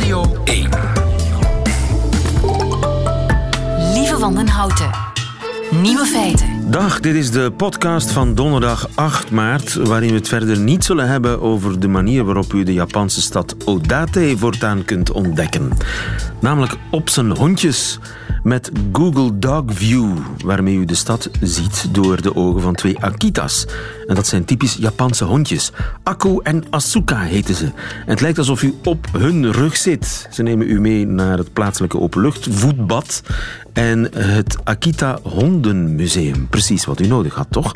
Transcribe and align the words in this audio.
Radio 0.00 0.42
1. 0.44 0.68
Lieve 3.92 4.16
van 4.18 4.34
den 4.34 4.48
Houten. 4.48 4.90
Nieuwe 5.70 6.04
feiten. 6.04 6.70
Dag, 6.70 7.00
dit 7.00 7.14
is 7.14 7.30
de 7.30 7.52
podcast 7.56 8.10
van 8.10 8.34
donderdag 8.34 8.88
8 8.94 9.30
maart, 9.30 9.74
waarin 9.74 10.08
we 10.08 10.14
het 10.14 10.28
verder 10.28 10.58
niet 10.58 10.84
zullen 10.84 11.08
hebben 11.08 11.40
over 11.40 11.80
de 11.80 11.88
manier 11.88 12.24
waarop 12.24 12.52
u 12.52 12.62
de 12.62 12.72
Japanse 12.72 13.20
stad 13.20 13.56
Odate 13.64 14.34
voortaan 14.36 14.84
kunt 14.84 15.12
ontdekken. 15.12 15.72
Namelijk 16.40 16.76
op 16.90 17.08
zijn 17.08 17.36
hondjes 17.36 17.98
met 18.42 18.70
Google 18.92 19.38
Dog 19.38 19.62
View, 19.66 20.16
waarmee 20.44 20.76
u 20.76 20.84
de 20.84 20.94
stad 20.94 21.30
ziet 21.40 21.88
door 21.94 22.22
de 22.22 22.36
ogen 22.36 22.60
van 22.60 22.74
twee 22.74 22.98
Akitas. 23.00 23.66
En 24.06 24.14
dat 24.14 24.26
zijn 24.26 24.44
typisch 24.44 24.74
Japanse 24.74 25.24
hondjes. 25.24 25.72
Akko 26.02 26.40
en 26.40 26.64
Asuka 26.70 27.18
heten 27.18 27.54
ze. 27.54 27.64
En 27.64 27.72
het 28.06 28.20
lijkt 28.20 28.38
alsof 28.38 28.62
u 28.62 28.74
op 28.84 29.06
hun 29.12 29.52
rug 29.52 29.76
zit. 29.76 30.28
Ze 30.30 30.42
nemen 30.42 30.68
u 30.68 30.80
mee 30.80 31.06
naar 31.06 31.38
het 31.38 31.52
plaatselijke 31.52 32.00
openluchtvoetbad 32.00 33.22
en 33.72 34.08
het 34.16 34.56
Akita 34.64 35.18
Hondenmuseum. 35.22 36.48
Precies 36.48 36.84
wat 36.84 37.00
u 37.00 37.06
nodig 37.06 37.34
had, 37.34 37.46
toch? 37.50 37.74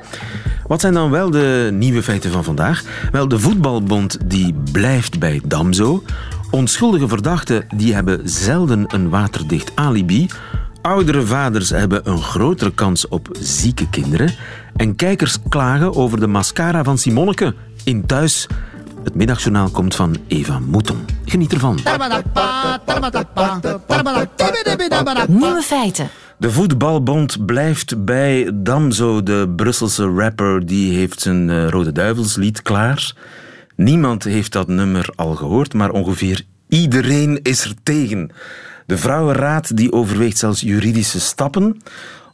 Wat 0.67 0.81
zijn 0.81 0.95
dan 0.95 1.11
wel 1.11 1.31
de 1.31 1.71
nieuwe 1.73 2.03
feiten 2.03 2.31
van 2.31 2.45
vandaag? 2.45 2.83
Wel, 3.13 3.29
de 3.29 3.39
voetbalbond 3.39 4.19
die 4.25 4.55
blijft 4.73 5.19
bij 5.19 5.41
Damso. 5.47 6.03
Onschuldige 6.51 7.09
verdachten 7.09 7.67
die 7.75 7.95
hebben 7.95 8.21
zelden 8.25 8.85
een 8.87 9.09
waterdicht 9.09 9.73
alibi. 9.75 10.29
Oudere 10.85 11.23
vaders 11.23 11.71
hebben 11.71 12.09
een 12.09 12.23
grotere 12.23 12.75
kans 12.75 13.09
op 13.09 13.29
zieke 13.41 13.89
kinderen. 13.89 14.35
En 14.77 14.97
kijkers 14.97 15.39
klagen 15.49 15.95
over 15.95 16.21
de 16.21 16.27
mascara 16.27 16.85
van 16.85 16.99
Simonneke 16.99 17.55
in 17.85 18.07
Thuis. 18.07 18.47
Het 19.05 19.15
middagjournaal 19.15 19.69
komt 19.71 19.95
van 19.95 20.17
Eva 20.29 20.59
Mouton. 20.59 21.05
Geniet 21.25 21.53
ervan. 21.53 21.79
Nieuwe 25.29 25.63
feiten. 25.63 26.09
De 26.39 26.51
voetbalbond 26.51 27.47
blijft 27.47 28.05
bij 28.05 28.51
Damso, 28.55 29.23
de 29.23 29.53
Brusselse 29.57 30.07
rapper. 30.09 30.67
Die 30.67 30.97
heeft 30.97 31.21
zijn 31.21 31.49
uh, 31.49 31.69
Rode 31.69 31.93
Duivelslied 31.93 32.63
klaar. 32.63 33.13
Niemand 33.77 34.25
heeft 34.25 34.53
dat 34.53 34.69
nummer 34.69 35.09
al 35.15 35.35
gehoord, 35.35 35.75
maar 35.75 35.91
ongeveer 35.91 36.43
iedereen 36.69 37.41
is 37.43 37.65
er 37.65 37.75
tegen. 37.83 38.31
De 38.87 38.99
Vrouwenraad 38.99 39.77
die 39.77 39.93
overweegt 39.93 40.39
zelfs 40.39 40.61
juridische 40.61 41.21
stappen, 41.21 41.77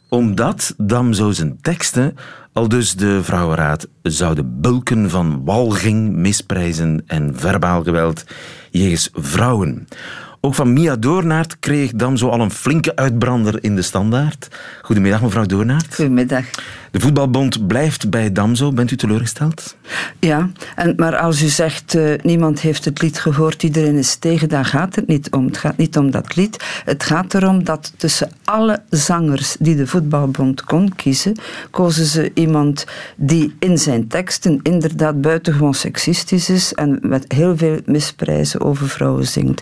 omdat 0.09 0.73
Damso 0.77 1.31
zijn 1.31 1.57
teksten 1.61 2.15
al 2.53 2.67
dus 2.67 2.95
de 2.95 3.23
Vrouwenraad 3.23 3.87
zouden 4.01 4.61
bulken 4.61 5.09
van 5.09 5.41
walging, 5.45 6.15
misprijzen 6.15 7.03
en 7.07 7.33
verbaal 7.35 7.83
geweld 7.83 8.23
jegens 8.71 9.09
vrouwen. 9.13 9.87
Ook 10.43 10.55
van 10.55 10.73
Mia 10.73 10.95
Doornaert 10.95 11.59
kreeg 11.59 11.91
Damso 11.91 12.29
al 12.29 12.39
een 12.39 12.51
flinke 12.51 12.95
uitbrander 12.95 13.63
in 13.63 13.75
de 13.75 13.81
standaard. 13.81 14.47
Goedemiddag, 14.81 15.21
mevrouw 15.21 15.45
Doornaert. 15.45 15.95
Goedemiddag. 15.95 16.45
De 16.91 16.99
voetbalbond 16.99 17.67
blijft 17.67 18.09
bij 18.09 18.31
Damso. 18.31 18.71
Bent 18.71 18.91
u 18.91 18.95
teleurgesteld? 18.95 19.75
Ja, 20.19 20.49
en, 20.75 20.93
maar 20.95 21.17
als 21.17 21.41
u 21.41 21.47
zegt 21.47 21.93
uh, 21.93 22.13
niemand 22.23 22.59
heeft 22.59 22.85
het 22.85 23.01
lied 23.01 23.19
gehoord, 23.19 23.63
iedereen 23.63 23.95
is 23.95 24.15
tegen, 24.15 24.49
daar 24.49 24.65
gaat 24.65 24.95
het 24.95 25.07
niet 25.07 25.31
om. 25.31 25.45
Het 25.45 25.57
gaat 25.57 25.77
niet 25.77 25.97
om 25.97 26.11
dat 26.11 26.35
lied. 26.35 26.63
Het 26.85 27.03
gaat 27.03 27.33
erom 27.33 27.63
dat 27.63 27.93
tussen 27.97 28.31
alle 28.43 28.81
zangers 28.89 29.55
die 29.59 29.75
de 29.75 29.87
voetbalbond 29.87 30.63
kon 30.63 30.95
kiezen, 30.95 31.35
kozen 31.69 32.05
ze 32.05 32.31
iemand 32.33 32.85
die 33.15 33.55
in 33.59 33.77
zijn 33.77 34.07
teksten 34.07 34.59
inderdaad 34.63 35.21
buitengewoon 35.21 35.73
seksistisch 35.73 36.49
is 36.49 36.73
en 36.73 36.99
met 37.01 37.25
heel 37.31 37.57
veel 37.57 37.79
misprijzen 37.85 38.61
over 38.61 38.89
vrouwen 38.89 39.27
zingt. 39.27 39.61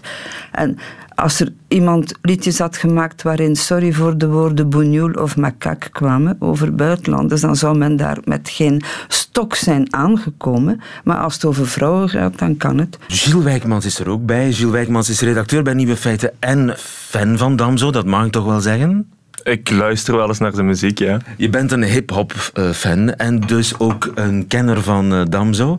En 0.51 0.77
als 1.21 1.39
er 1.39 1.53
iemand 1.67 2.13
liedjes 2.21 2.59
had 2.59 2.77
gemaakt 2.77 3.21
waarin 3.21 3.55
sorry 3.55 3.93
voor 3.93 4.17
de 4.17 4.27
woorden 4.27 4.69
boenjoel 4.69 5.11
of 5.11 5.37
makak 5.37 5.89
kwamen 5.91 6.35
over 6.39 6.75
buitenlanders, 6.75 7.41
dan 7.41 7.55
zou 7.55 7.77
men 7.77 7.95
daar 7.95 8.17
met 8.23 8.49
geen 8.49 8.81
stok 9.07 9.55
zijn 9.55 9.93
aangekomen. 9.93 10.81
Maar 11.03 11.17
als 11.17 11.33
het 11.33 11.45
over 11.45 11.67
vrouwen 11.67 12.09
gaat, 12.09 12.39
dan 12.39 12.57
kan 12.57 12.77
het. 12.77 12.97
Gilles 13.07 13.43
Wijkmans 13.43 13.85
is 13.85 13.99
er 13.99 14.09
ook 14.09 14.25
bij. 14.25 14.53
Gilles 14.53 14.71
Wijkmans 14.71 15.09
is 15.09 15.21
redacteur 15.21 15.63
bij 15.63 15.73
Nieuwe 15.73 15.97
Feiten 15.97 16.31
en 16.39 16.73
fan 16.77 17.37
van 17.37 17.55
Damso, 17.55 17.91
dat 17.91 18.05
mag 18.05 18.25
ik 18.25 18.31
toch 18.31 18.45
wel 18.45 18.61
zeggen? 18.61 19.07
Ik 19.43 19.69
luister 19.69 20.15
wel 20.15 20.27
eens 20.27 20.39
naar 20.39 20.53
zijn 20.53 20.65
muziek, 20.65 20.99
ja. 20.99 21.17
Je 21.37 21.49
bent 21.49 21.71
een 21.71 21.83
hip-hop 21.83 22.31
fan 22.73 23.15
en 23.15 23.39
dus 23.39 23.79
ook 23.79 24.11
een 24.15 24.47
kenner 24.47 24.81
van 24.81 25.13
uh, 25.13 25.21
Damso. 25.29 25.77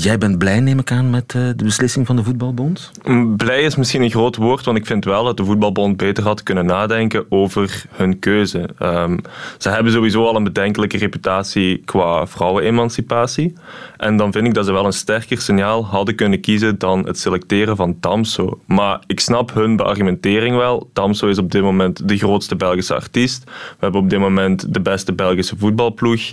Jij 0.00 0.18
bent 0.18 0.38
blij, 0.38 0.60
neem 0.60 0.78
ik 0.78 0.90
aan, 0.90 1.10
met 1.10 1.34
uh, 1.36 1.42
de 1.56 1.64
beslissing 1.64 2.06
van 2.06 2.16
de 2.16 2.24
voetbalbond? 2.24 2.90
Blij 3.36 3.62
is 3.62 3.76
misschien 3.76 4.02
een 4.02 4.10
groot 4.10 4.36
woord, 4.36 4.64
want 4.64 4.78
ik 4.78 4.86
vind 4.86 5.04
wel 5.04 5.24
dat 5.24 5.36
de 5.36 5.44
voetbalbond 5.44 5.96
beter 5.96 6.24
had 6.24 6.42
kunnen 6.42 6.66
nadenken 6.66 7.24
over 7.28 7.84
hun 7.90 8.18
keuze. 8.18 8.68
Um, 8.82 9.20
ze 9.58 9.68
hebben 9.68 9.92
sowieso 9.92 10.26
al 10.26 10.36
een 10.36 10.44
bedenkelijke 10.44 10.98
reputatie 10.98 11.82
qua 11.84 12.26
vrouwenemancipatie. 12.26 13.54
En 13.96 14.16
dan 14.16 14.32
vind 14.32 14.46
ik 14.46 14.54
dat 14.54 14.66
ze 14.66 14.72
wel 14.72 14.86
een 14.86 14.92
sterker 14.92 15.40
signaal 15.40 15.86
hadden 15.86 16.14
kunnen 16.14 16.40
kiezen 16.40 16.78
dan 16.78 17.06
het 17.06 17.18
selecteren 17.18 17.76
van 17.76 17.96
Damso. 18.00 18.60
Maar 18.66 19.02
ik 19.06 19.20
snap 19.20 19.54
hun 19.54 19.76
beargumentering 19.76 20.56
wel. 20.56 20.90
Damso 20.92 21.28
is 21.28 21.38
op 21.38 21.52
dit 21.52 21.62
moment 21.62 22.08
de 22.08 22.16
grootste 22.16 22.56
Belgische 22.64 22.94
artiest. 22.94 23.44
We 23.44 23.76
hebben 23.78 24.00
op 24.00 24.10
dit 24.10 24.18
moment 24.18 24.74
de 24.74 24.80
beste 24.80 25.12
Belgische 25.12 25.56
voetbalploeg 25.56 26.32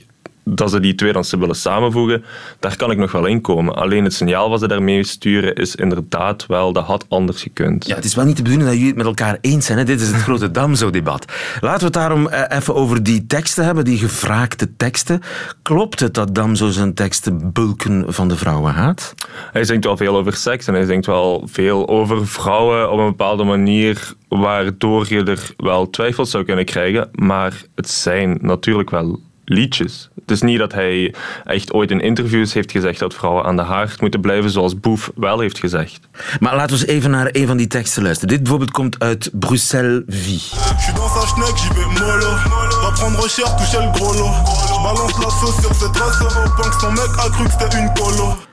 dat 0.55 0.71
ze 0.71 0.79
die 0.79 0.95
twee 0.95 1.13
dan 1.13 1.23
willen 1.39 1.55
samenvoegen, 1.55 2.23
daar 2.59 2.75
kan 2.75 2.91
ik 2.91 2.97
nog 2.97 3.11
wel 3.11 3.25
in 3.25 3.41
komen. 3.41 3.75
Alleen 3.75 4.03
het 4.03 4.13
signaal 4.13 4.49
wat 4.49 4.59
ze 4.59 4.67
daarmee 4.67 5.03
sturen 5.03 5.55
is 5.55 5.75
inderdaad 5.75 6.45
wel, 6.45 6.73
dat 6.73 6.85
had 6.85 7.05
anders 7.09 7.41
gekund. 7.41 7.87
Ja, 7.87 7.95
het 7.95 8.05
is 8.05 8.15
wel 8.15 8.25
niet 8.25 8.37
de 8.37 8.43
bedoeling 8.43 8.69
dat 8.69 8.77
jullie 8.77 8.93
het 8.93 9.03
met 9.03 9.17
elkaar 9.19 9.37
eens 9.41 9.65
zijn. 9.65 9.77
Hè? 9.77 9.83
Dit 9.83 10.01
is 10.01 10.07
het 10.07 10.21
grote 10.21 10.51
Damso-debat. 10.61 11.25
Laten 11.61 11.79
we 11.79 11.85
het 11.85 11.93
daarom 11.93 12.27
eh, 12.27 12.57
even 12.57 12.75
over 12.75 13.03
die 13.03 13.25
teksten 13.25 13.65
hebben, 13.65 13.85
die 13.85 13.97
gevraagde 13.97 14.75
teksten. 14.75 15.21
Klopt 15.61 15.99
het 15.99 16.13
dat 16.13 16.35
Damso 16.35 16.69
zijn 16.69 16.93
teksten 16.93 17.51
bulken 17.53 18.13
van 18.13 18.27
de 18.27 18.37
vrouwen 18.37 18.73
haat? 18.73 19.13
Hij 19.51 19.63
zingt 19.63 19.85
wel 19.85 19.97
veel 19.97 20.17
over 20.17 20.33
seks 20.33 20.67
en 20.67 20.73
hij 20.73 20.85
zingt 20.85 21.05
wel 21.05 21.47
veel 21.51 21.87
over 21.87 22.27
vrouwen 22.27 22.91
op 22.91 22.99
een 22.99 23.05
bepaalde 23.05 23.43
manier 23.43 24.13
waardoor 24.27 25.05
je 25.09 25.23
er 25.23 25.53
wel 25.57 25.89
twijfels 25.89 26.31
zou 26.31 26.43
kunnen 26.43 26.65
krijgen. 26.65 27.09
Maar 27.11 27.61
het 27.75 27.89
zijn 27.89 28.37
natuurlijk 28.41 28.89
wel 28.89 29.19
liedjes. 29.45 30.09
Het 30.21 30.31
is 30.31 30.41
niet 30.41 30.59
dat 30.59 30.71
hij 30.73 31.13
echt 31.43 31.73
ooit 31.73 31.91
in 31.91 32.01
interviews 32.01 32.53
heeft 32.53 32.71
gezegd 32.71 32.99
dat 32.99 33.13
vrouwen 33.13 33.43
aan 33.45 33.55
de 33.55 33.61
haard 33.61 34.01
moeten 34.01 34.21
blijven, 34.21 34.49
zoals 34.49 34.79
Boef 34.79 35.11
wel 35.15 35.39
heeft 35.39 35.59
gezegd. 35.59 35.99
Maar 36.39 36.55
laten 36.55 36.77
we 36.77 36.81
eens 36.81 36.91
even 36.91 37.11
naar 37.11 37.29
een 37.31 37.47
van 37.47 37.57
die 37.57 37.67
teksten 37.67 38.03
luisteren. 38.03 38.29
Dit 38.29 38.39
bijvoorbeeld 38.39 38.71
komt 38.71 38.99
uit 38.99 39.29
Bruxelles 39.33 40.03
Vie. 40.07 40.41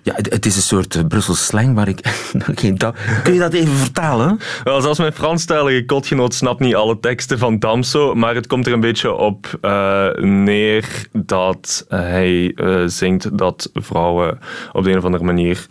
Ja, 0.03 0.15
het 0.15 0.47
is 0.47 0.57
een 0.57 0.63
soort 0.63 0.95
uh, 0.95 1.07
Brussels 1.07 1.47
slang 1.47 1.75
waar 1.75 1.89
ik 1.89 2.01
geen. 2.61 2.77
Kun 3.23 3.33
je 3.33 3.39
dat 3.39 3.53
even 3.53 3.73
vertalen? 3.73 4.39
Wel, 4.65 4.81
zelfs 4.81 4.99
mijn 4.99 5.13
Franstalige 5.13 5.85
kotgenoot 5.85 6.35
snapt 6.35 6.61
niet 6.61 6.75
alle 6.75 7.01
teksten 7.01 7.39
van 7.39 7.59
Damso, 7.59 8.15
maar 8.15 8.35
het 8.35 8.47
komt 8.47 8.67
er 8.67 8.73
een 8.73 8.81
beetje 8.81 9.13
op 9.13 9.59
uh, 9.63 10.09
neer 10.15 11.07
dat 11.13 11.85
hij 11.89 12.53
uh, 12.55 12.83
zingt 12.87 13.39
dat 13.39 13.71
vrouwen 13.75 14.39
op 14.73 14.85
de 14.85 14.91
een 14.91 14.99
of 14.99 15.05
andere 15.05 15.25
manier 15.25 15.67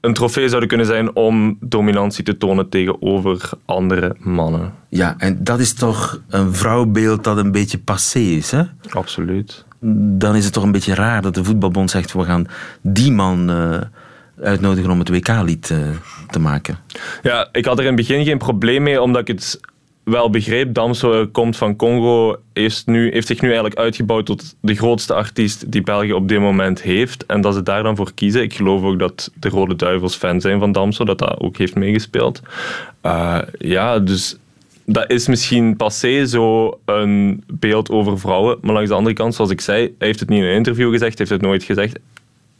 een 0.00 0.14
trofee 0.14 0.48
zouden 0.48 0.68
kunnen 0.68 0.86
zijn 0.86 1.16
om 1.16 1.56
dominantie 1.60 2.24
te 2.24 2.36
tonen 2.36 2.68
tegenover 2.68 3.50
andere 3.64 4.16
mannen. 4.18 4.72
Ja, 4.88 5.14
en 5.18 5.44
dat 5.44 5.60
is 5.60 5.72
toch 5.72 6.20
een 6.28 6.54
vrouwbeeld 6.54 7.24
dat 7.24 7.36
een 7.36 7.52
beetje 7.52 7.78
passé 7.78 8.18
is, 8.18 8.50
hè? 8.50 8.62
Absoluut. 8.90 9.66
Dan 9.80 10.36
is 10.36 10.44
het 10.44 10.52
toch 10.52 10.62
een 10.62 10.72
beetje 10.72 10.94
raar 10.94 11.22
dat 11.22 11.34
de 11.34 11.44
voetbalbond 11.44 11.90
zegt: 11.90 12.12
we 12.12 12.24
gaan 12.24 12.46
die 12.80 13.12
man 13.12 13.50
uh, 13.50 13.80
uitnodigen 14.40 14.90
om 14.90 14.98
het 14.98 15.08
WK-lied 15.08 15.70
uh, 15.70 15.78
te 16.30 16.38
maken. 16.38 16.78
Ja, 17.22 17.48
ik 17.52 17.64
had 17.64 17.78
er 17.78 17.84
in 17.84 17.96
het 17.96 18.06
begin 18.06 18.24
geen 18.24 18.38
probleem 18.38 18.82
mee, 18.82 19.02
omdat 19.02 19.20
ik 19.20 19.28
het 19.28 19.60
wel 20.08 20.30
begreep. 20.30 20.74
Damso 20.74 21.26
komt 21.26 21.56
van 21.56 21.76
Congo, 21.76 22.36
heeft, 22.52 22.86
nu, 22.86 23.12
heeft 23.12 23.26
zich 23.26 23.40
nu 23.40 23.48
eigenlijk 23.48 23.78
uitgebouwd 23.78 24.26
tot 24.26 24.56
de 24.60 24.74
grootste 24.74 25.14
artiest 25.14 25.72
die 25.72 25.82
België 25.82 26.12
op 26.12 26.28
dit 26.28 26.40
moment 26.40 26.82
heeft. 26.82 27.26
En 27.26 27.40
dat 27.40 27.54
ze 27.54 27.62
daar 27.62 27.82
dan 27.82 27.96
voor 27.96 28.14
kiezen. 28.14 28.42
Ik 28.42 28.54
geloof 28.54 28.82
ook 28.82 28.98
dat 28.98 29.30
de 29.34 29.48
Rode 29.48 29.76
Duivels 29.76 30.14
fan 30.14 30.40
zijn 30.40 30.58
van 30.58 30.72
Damso, 30.72 31.04
dat 31.04 31.18
dat 31.18 31.40
ook 31.40 31.56
heeft 31.56 31.74
meegespeeld. 31.74 32.40
Uh, 33.02 33.38
ja, 33.58 33.98
dus 33.98 34.36
dat 34.90 35.10
is 35.10 35.26
misschien 35.26 35.76
passé 35.76 36.26
zo 36.26 36.78
een 36.84 37.42
beeld 37.52 37.90
over 37.90 38.18
vrouwen. 38.18 38.58
Maar 38.60 38.74
langs 38.74 38.88
de 38.88 38.94
andere 38.94 39.14
kant, 39.14 39.34
zoals 39.34 39.50
ik 39.50 39.60
zei, 39.60 39.94
hij 39.98 40.06
heeft 40.06 40.20
het 40.20 40.28
niet 40.28 40.38
in 40.38 40.44
een 40.44 40.54
interview 40.54 40.90
gezegd, 40.90 41.18
heeft 41.18 41.30
het 41.30 41.40
nooit 41.40 41.62
gezegd 41.62 41.98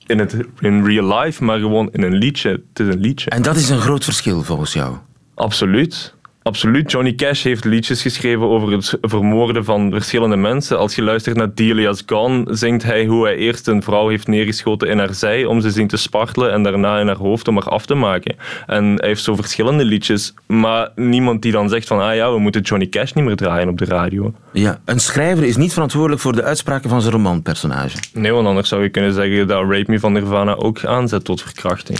in, 0.06 0.18
het, 0.18 0.36
in 0.60 0.84
real 0.84 1.18
life, 1.18 1.44
maar 1.44 1.58
gewoon 1.58 1.88
in 1.92 2.02
een 2.02 2.14
liedje. 2.14 2.50
Het 2.50 2.86
is 2.86 2.94
een 2.94 3.00
liedje. 3.00 3.30
En 3.30 3.42
dat 3.42 3.56
is 3.56 3.68
een 3.68 3.80
groot 3.80 4.04
verschil 4.04 4.42
volgens 4.42 4.72
jou? 4.72 4.96
Absoluut. 5.34 6.14
Absoluut. 6.48 6.90
Johnny 6.90 7.14
Cash 7.14 7.42
heeft 7.42 7.64
liedjes 7.64 8.02
geschreven 8.02 8.48
over 8.48 8.72
het 8.72 8.98
vermoorden 9.00 9.64
van 9.64 9.90
verschillende 9.90 10.36
mensen. 10.36 10.78
Als 10.78 10.94
je 10.94 11.02
luistert 11.02 11.36
naar 11.36 11.54
Delia's 11.54 12.02
Gone, 12.06 12.44
zingt 12.50 12.82
hij 12.82 13.06
hoe 13.06 13.24
hij 13.24 13.36
eerst 13.36 13.66
een 13.66 13.82
vrouw 13.82 14.08
heeft 14.08 14.26
neergeschoten 14.26 14.88
in 14.88 14.98
haar 14.98 15.14
zij 15.14 15.44
om 15.44 15.60
ze 15.60 15.70
zien 15.70 15.86
te 15.86 15.96
spartelen 15.96 16.52
en 16.52 16.62
daarna 16.62 16.98
in 16.98 17.06
haar 17.06 17.16
hoofd 17.16 17.48
om 17.48 17.54
haar 17.54 17.68
af 17.68 17.86
te 17.86 17.94
maken. 17.94 18.36
En 18.66 18.84
hij 18.84 19.08
heeft 19.08 19.22
zo 19.22 19.34
verschillende 19.34 19.84
liedjes, 19.84 20.34
maar 20.46 20.90
niemand 20.94 21.42
die 21.42 21.52
dan 21.52 21.68
zegt 21.68 21.86
van 21.86 22.00
ah 22.00 22.14
ja, 22.14 22.32
we 22.32 22.38
moeten 22.38 22.60
Johnny 22.60 22.88
Cash 22.88 23.12
niet 23.12 23.24
meer 23.24 23.36
draaien 23.36 23.68
op 23.68 23.78
de 23.78 23.84
radio. 23.84 24.34
Ja, 24.52 24.80
een 24.84 25.00
schrijver 25.00 25.44
is 25.44 25.56
niet 25.56 25.72
verantwoordelijk 25.72 26.20
voor 26.20 26.32
de 26.32 26.42
uitspraken 26.42 26.90
van 26.90 27.00
zijn 27.00 27.12
romanpersonage. 27.12 27.98
Nee, 28.12 28.32
want 28.32 28.46
anders 28.46 28.68
zou 28.68 28.82
je 28.82 28.88
kunnen 28.88 29.12
zeggen 29.12 29.46
dat 29.46 29.70
Rape 29.70 29.90
Me 29.90 29.98
van 29.98 30.12
Nirvana 30.12 30.54
ook 30.54 30.84
aanzet 30.84 31.24
tot 31.24 31.42
verkrachting. 31.42 31.98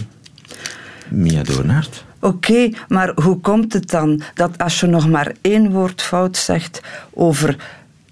Mia 1.09 1.43
Doornaert. 1.43 2.07
Oké, 2.21 2.71
maar 2.89 3.13
hoe 3.15 3.41
komt 3.41 3.73
het 3.73 3.91
dan 3.91 4.23
dat 4.35 4.59
als 4.59 4.81
je 4.81 4.87
nog 4.87 5.09
maar 5.09 5.33
één 5.41 5.71
woord 5.71 6.03
fout 6.03 6.37
zegt 6.37 6.81
over 7.11 7.57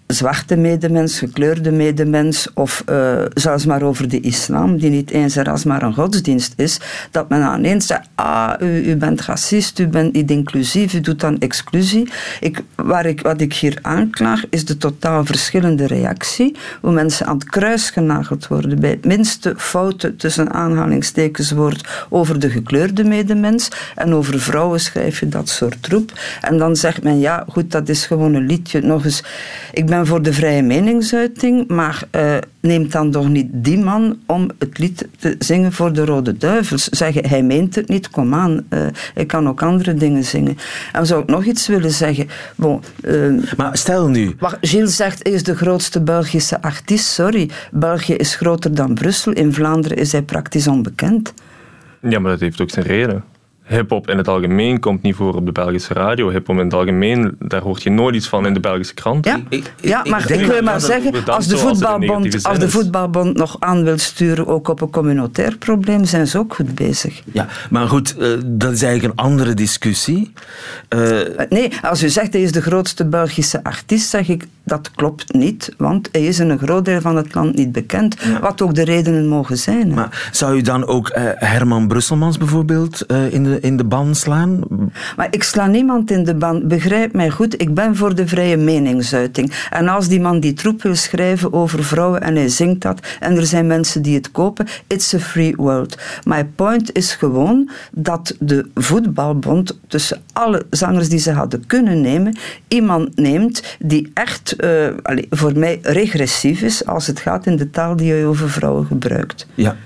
zwarte 0.07 0.57
medemens, 0.57 1.19
gekleurde 1.19 1.71
medemens, 1.71 2.49
of 2.55 2.85
uh, 2.91 3.23
zelfs 3.35 3.67
maar 3.67 3.83
over 3.83 4.09
de 4.09 4.21
islam, 4.21 4.79
die 4.79 4.91
niet 4.91 5.11
eens 5.11 5.37
en 5.37 5.47
als 5.47 5.65
maar 5.65 5.83
een 5.83 5.95
godsdienst 5.95 6.53
is, 6.57 6.81
dat 7.11 7.29
men 7.29 7.43
aaneens 7.43 7.87
zegt, 7.87 8.09
ah, 8.15 8.53
u, 8.61 8.91
u, 8.91 8.97
bent 8.97 9.21
racist, 9.21 9.79
u 9.79 9.87
bent 9.87 10.13
niet 10.13 10.31
inclusief, 10.31 10.95
u 10.95 11.01
doet 11.01 11.21
dan 11.21 11.39
exclusie. 11.39 12.09
Ik, 12.41 12.63
waar 12.75 13.07
ik, 13.07 13.21
wat 13.21 13.41
ik 13.41 13.53
hier 13.55 13.79
aanklaag, 13.83 14.45
is 14.51 14.65
de 14.65 14.77
totaal 14.77 15.25
verschillende 15.25 15.87
reactie, 15.87 16.57
hoe 16.81 16.93
mensen 16.93 17.27
aan 17.27 17.39
het 17.39 17.51
kruis 17.51 17.91
genageld 17.91 18.47
worden 18.47 18.81
bij 18.81 18.91
het 18.91 19.05
minste 19.05 19.55
foute 19.57 20.17
tussen 20.17 20.53
aanhalingstekens 20.53 21.51
woord 21.51 22.07
over 22.09 22.39
de 22.39 22.51
gekleurde 22.51 23.05
medemens, 23.05 23.69
en 23.95 24.15
over 24.15 24.41
vrouwen 24.41 24.81
schrijf 24.81 25.21
je 25.21 25.29
dat 25.29 25.49
soort 25.49 25.83
troep. 25.83 26.13
En 26.41 26.59
dan 26.59 26.77
zegt 26.77 27.03
men, 27.03 27.19
ja, 27.19 27.45
goed, 27.49 27.71
dat 27.71 27.89
is 27.89 28.07
gewoon 28.07 28.35
een 28.35 28.47
liedje. 28.47 28.81
Nog 28.81 29.05
eens, 29.05 29.23
ik 29.73 29.87
ben 29.87 29.96
voor 30.05 30.23
de 30.23 30.33
vrije 30.33 30.63
meningsuiting, 30.63 31.69
maar 31.69 32.03
uh, 32.17 32.37
neemt 32.61 32.93
dan 32.93 33.11
toch 33.11 33.29
niet 33.29 33.47
die 33.53 33.79
man 33.79 34.19
om 34.27 34.51
het 34.59 34.79
lied 34.79 35.09
te 35.19 35.37
zingen 35.39 35.73
voor 35.73 35.93
de 35.93 36.05
Rode 36.05 36.37
Duivels. 36.37 36.85
Zeggen, 36.85 37.29
hij 37.29 37.43
meent 37.43 37.75
het 37.75 37.89
niet, 37.89 38.11
kom 38.11 38.35
aan, 38.35 38.65
uh, 38.71 38.87
ik 39.15 39.27
kan 39.27 39.49
ook 39.49 39.63
andere 39.63 39.95
dingen 39.95 40.25
zingen. 40.25 40.59
En 40.93 41.07
zou 41.07 41.23
ik 41.23 41.29
nog 41.29 41.45
iets 41.45 41.67
willen 41.67 41.91
zeggen? 41.91 42.29
Bon, 42.57 42.81
uh, 43.05 43.43
maar 43.57 43.77
stel 43.77 44.09
nu... 44.09 44.37
Wat 44.39 44.59
Gilles 44.61 44.97
zegt, 44.97 45.21
hij 45.23 45.33
is 45.33 45.43
de 45.43 45.57
grootste 45.57 46.01
Belgische 46.01 46.63
artiest. 46.63 47.07
Sorry, 47.07 47.51
België 47.71 48.15
is 48.15 48.35
groter 48.35 48.75
dan 48.75 48.95
Brussel. 48.95 49.33
In 49.33 49.53
Vlaanderen 49.53 49.97
is 49.97 50.13
hij 50.13 50.23
praktisch 50.23 50.67
onbekend. 50.67 51.35
Ja, 52.01 52.19
maar 52.19 52.31
dat 52.31 52.41
heeft 52.41 52.61
ook 52.61 52.71
zijn 52.71 52.87
reden 52.87 53.25
hip-hop 53.67 54.11
in 54.11 54.17
het 54.17 54.29
algemeen 54.29 54.81
komt 54.81 55.03
niet 55.03 55.15
voor 55.15 55.35
op 55.35 55.47
de 55.47 55.53
Belgische 55.53 55.95
radio. 55.95 56.31
Hip-hop 56.31 56.57
in 56.57 56.65
het 56.65 56.75
algemeen, 56.75 57.37
daar 57.39 57.61
hoort 57.61 57.83
je 57.83 57.91
nooit 57.91 58.15
iets 58.15 58.29
van 58.29 58.47
in 58.47 58.55
de 58.55 58.61
Belgische 58.61 58.95
krant. 58.95 59.25
Ja, 59.25 59.41
ja 59.81 60.03
maar 60.09 60.31
ik, 60.31 60.47
wil 60.47 60.63
maar 60.63 60.81
zeggen, 60.81 61.25
als 61.25 61.47
de, 61.47 61.57
voetbalbond, 61.57 62.45
als 62.45 62.59
de 62.59 62.71
voetbalbond 62.71 63.37
nog 63.37 63.57
aan 63.59 63.85
wil 63.85 63.99
sturen, 63.99 64.47
ook 64.47 64.69
op 64.69 64.81
een 64.81 64.91
communautair 64.91 65.57
probleem, 65.57 66.05
zijn 66.05 66.27
ze 66.27 66.39
ook 66.39 66.55
goed 66.55 66.75
bezig. 66.75 67.23
Ja, 67.33 67.47
maar 67.71 67.89
goed, 67.89 68.17
uh, 68.19 68.29
dat 68.45 68.73
is 68.73 68.83
eigenlijk 68.83 69.19
een 69.19 69.25
andere 69.25 69.55
discussie. 69.55 70.33
Uh, 70.95 71.21
nee, 71.49 71.73
als 71.83 72.03
u 72.03 72.09
zegt 72.09 72.33
hij 72.33 72.43
is 72.43 72.53
de 72.53 72.63
grootste 72.63 73.07
Belgische 73.07 73.65
artiest, 73.65 74.09
zeg 74.09 74.29
ik 74.29 74.47
dat 74.65 74.91
klopt 74.91 75.33
niet, 75.33 75.75
want 75.77 76.09
hij 76.13 76.25
is 76.25 76.39
in 76.39 76.51
een 76.51 76.59
groot 76.59 76.85
deel 76.85 77.01
van 77.01 77.17
het 77.17 77.35
land 77.35 77.57
niet 77.57 77.73
bekend, 77.73 78.17
ja. 78.23 78.41
wat 78.41 78.63
ook 78.63 78.75
de 78.75 78.85
redenen 78.85 79.29
mogen 79.29 79.59
zijn. 79.59 79.89
Hè. 79.89 79.95
Maar 79.95 80.29
zou 80.33 80.57
u 80.57 80.61
dan 80.61 80.87
ook 80.87 81.09
uh, 81.09 81.23
Herman 81.35 81.89
Brusselmans 81.89 82.39
bijvoorbeeld 82.39 83.07
in 83.31 83.43
de 83.43 83.56
in 83.61 83.77
de 83.77 83.85
ban 83.85 84.15
slaan? 84.15 84.61
Maar 85.17 85.29
ik 85.31 85.43
sla 85.43 85.67
niemand 85.67 86.11
in 86.11 86.25
de 86.25 86.35
ban. 86.35 86.69
Begrijp 86.69 87.13
mij 87.13 87.31
goed, 87.31 87.61
ik 87.61 87.75
ben 87.75 87.97
voor 87.97 88.15
de 88.15 88.27
vrije 88.27 88.57
meningsuiting. 88.57 89.53
En 89.71 89.89
als 89.89 90.09
die 90.09 90.21
man 90.21 90.41
die 90.41 90.53
troep 90.53 90.83
wil 90.83 90.95
schrijven 90.95 91.53
over 91.53 91.85
vrouwen 91.85 92.21
en 92.21 92.37
hij 92.37 92.49
zingt 92.49 92.81
dat 92.81 93.07
en 93.21 93.37
er 93.37 93.47
zijn 93.47 93.67
mensen 93.67 94.03
die 94.03 94.15
het 94.15 94.31
kopen, 94.31 94.67
it's 94.87 95.15
a 95.15 95.19
free 95.19 95.55
world. 95.57 95.99
My 96.25 96.45
point 96.45 96.93
is 96.93 97.15
gewoon 97.15 97.71
dat 97.93 98.37
de 98.39 98.69
voetbalbond 98.75 99.79
tussen 99.89 100.23
alle 100.33 100.67
zangers 100.71 101.09
die 101.09 101.19
ze 101.19 101.33
hadden 101.33 101.67
kunnen 101.67 102.01
nemen, 102.01 102.37
iemand 102.69 103.17
neemt 103.17 103.77
die 103.79 104.11
echt 104.15 104.55
uh, 104.65 104.87
allez, 105.03 105.27
voor 105.31 105.59
mij 105.59 105.79
regressief 105.83 106.61
is 106.61 106.87
als 106.87 107.07
het 107.07 107.21
gaat 107.21 107.47
in 107.47 107.57
de 107.57 107.71
taal 107.71 107.97
die 107.97 108.15
je 108.15 108.27
over 108.27 108.51
vrouwen 108.51 108.87
gebruikt. 108.87 109.47
Ja. 109.55 109.77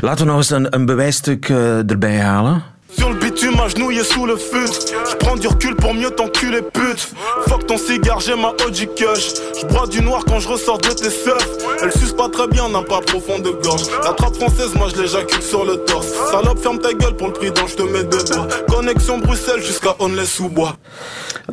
Laten 0.00 0.24
we 0.24 0.30
nog 0.30 0.40
eens 0.40 0.50
een, 0.50 0.74
een 0.74 0.86
bewijsstuk 0.86 1.48
uh, 1.48 1.90
erbij 1.90 2.20
halen. 2.20 2.62
Sur 2.96 3.10
le 3.10 3.18
bitume, 3.18 3.58
agenouillé 3.60 4.02
sous 4.04 4.26
le 4.26 4.36
feu. 4.36 4.66
Je 5.10 5.16
prends 5.16 5.36
du 5.36 5.46
recul 5.48 5.74
pour 5.76 5.94
mieux 5.94 6.10
t'enculer, 6.10 6.62
pute. 6.62 7.12
Fuck 7.48 7.66
ton 7.66 7.76
cigare, 7.78 8.20
j'ai 8.20 8.34
ma 8.34 8.48
OG 8.48 8.94
Kush. 8.96 9.34
Je 9.60 9.66
bois 9.66 9.86
du 9.86 10.02
noir 10.02 10.22
quand 10.26 10.40
je 10.40 10.48
ressors 10.48 10.78
de 10.78 10.88
tes 10.88 11.10
seufs. 11.10 11.48
Elle 11.82 11.92
suce 11.92 12.12
pas 12.12 12.28
très 12.28 12.48
bien, 12.48 12.68
n'a 12.68 12.82
pas 12.82 13.00
profond 13.00 13.38
de 13.38 13.50
gorge. 13.50 13.84
La 14.04 14.12
trappe 14.12 14.34
française, 14.34 14.74
moi 14.74 14.88
je 14.94 15.00
l'éjacule 15.00 15.42
sur 15.42 15.64
le 15.64 15.76
torse. 15.84 16.08
Salope, 16.30 16.58
ferme 16.58 16.78
ta 16.78 16.92
gueule 16.92 17.16
pour 17.16 17.28
le 17.28 17.32
prix 17.32 17.50
dont 17.50 17.66
je 17.66 17.76
te 17.76 17.82
mets 17.82 18.04
dedans. 18.04 18.46
Connexion 18.68 19.18
Bruxelles 19.18 19.62
jusqu'à 19.62 19.94
Onles-sous-Bois. 19.98 20.76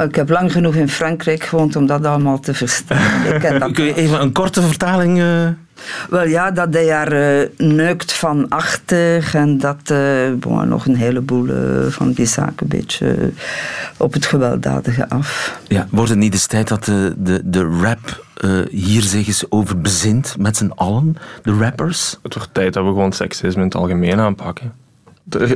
Ik 0.03 0.15
heb 0.15 0.29
lang 0.29 0.51
genoeg 0.51 0.75
in 0.75 0.89
Frankrijk 0.89 1.43
gewoond 1.43 1.75
om 1.75 1.85
dat 1.85 2.05
allemaal 2.05 2.39
te 2.39 2.53
verstaan. 2.53 3.71
Kun 3.73 3.85
je 3.85 3.95
even 3.95 4.21
een 4.21 4.31
korte 4.31 4.61
vertaling... 4.61 5.17
Uh... 5.17 5.47
Wel 6.09 6.27
ja, 6.27 6.51
dat 6.51 6.73
hij 6.73 6.89
haar 6.89 7.13
uh, 7.13 7.47
neukt 7.57 8.13
van 8.13 8.49
achter 8.49 9.35
en 9.35 9.57
dat 9.57 9.89
uh, 9.91 10.33
bon, 10.33 10.67
nog 10.67 10.85
een 10.85 10.95
heleboel 10.95 11.47
uh, 11.47 11.87
van 11.87 12.11
die 12.11 12.25
zaken 12.25 12.55
een 12.59 12.67
beetje 12.67 13.31
op 13.97 14.13
het 14.13 14.25
gewelddadige 14.25 15.09
af. 15.09 15.59
Ja, 15.67 15.87
wordt 15.91 16.09
het 16.09 16.19
niet 16.19 16.33
eens 16.33 16.47
tijd 16.47 16.67
dat 16.67 16.85
de, 16.85 17.13
de, 17.17 17.41
de 17.43 17.79
rap 17.81 18.25
hier 18.69 19.01
zich 19.01 19.27
eens 19.27 19.51
over 19.51 19.81
bezint 19.81 20.35
met 20.37 20.57
z'n 20.57 20.71
allen, 20.75 21.15
de 21.41 21.51
rappers? 21.51 22.17
Het 22.23 22.33
wordt 22.33 22.53
tijd 22.53 22.73
dat 22.73 22.83
we 22.83 22.89
gewoon 22.89 23.11
seksisme 23.11 23.61
in 23.61 23.67
het 23.67 23.75
algemeen 23.75 24.19
aanpakken. 24.19 24.73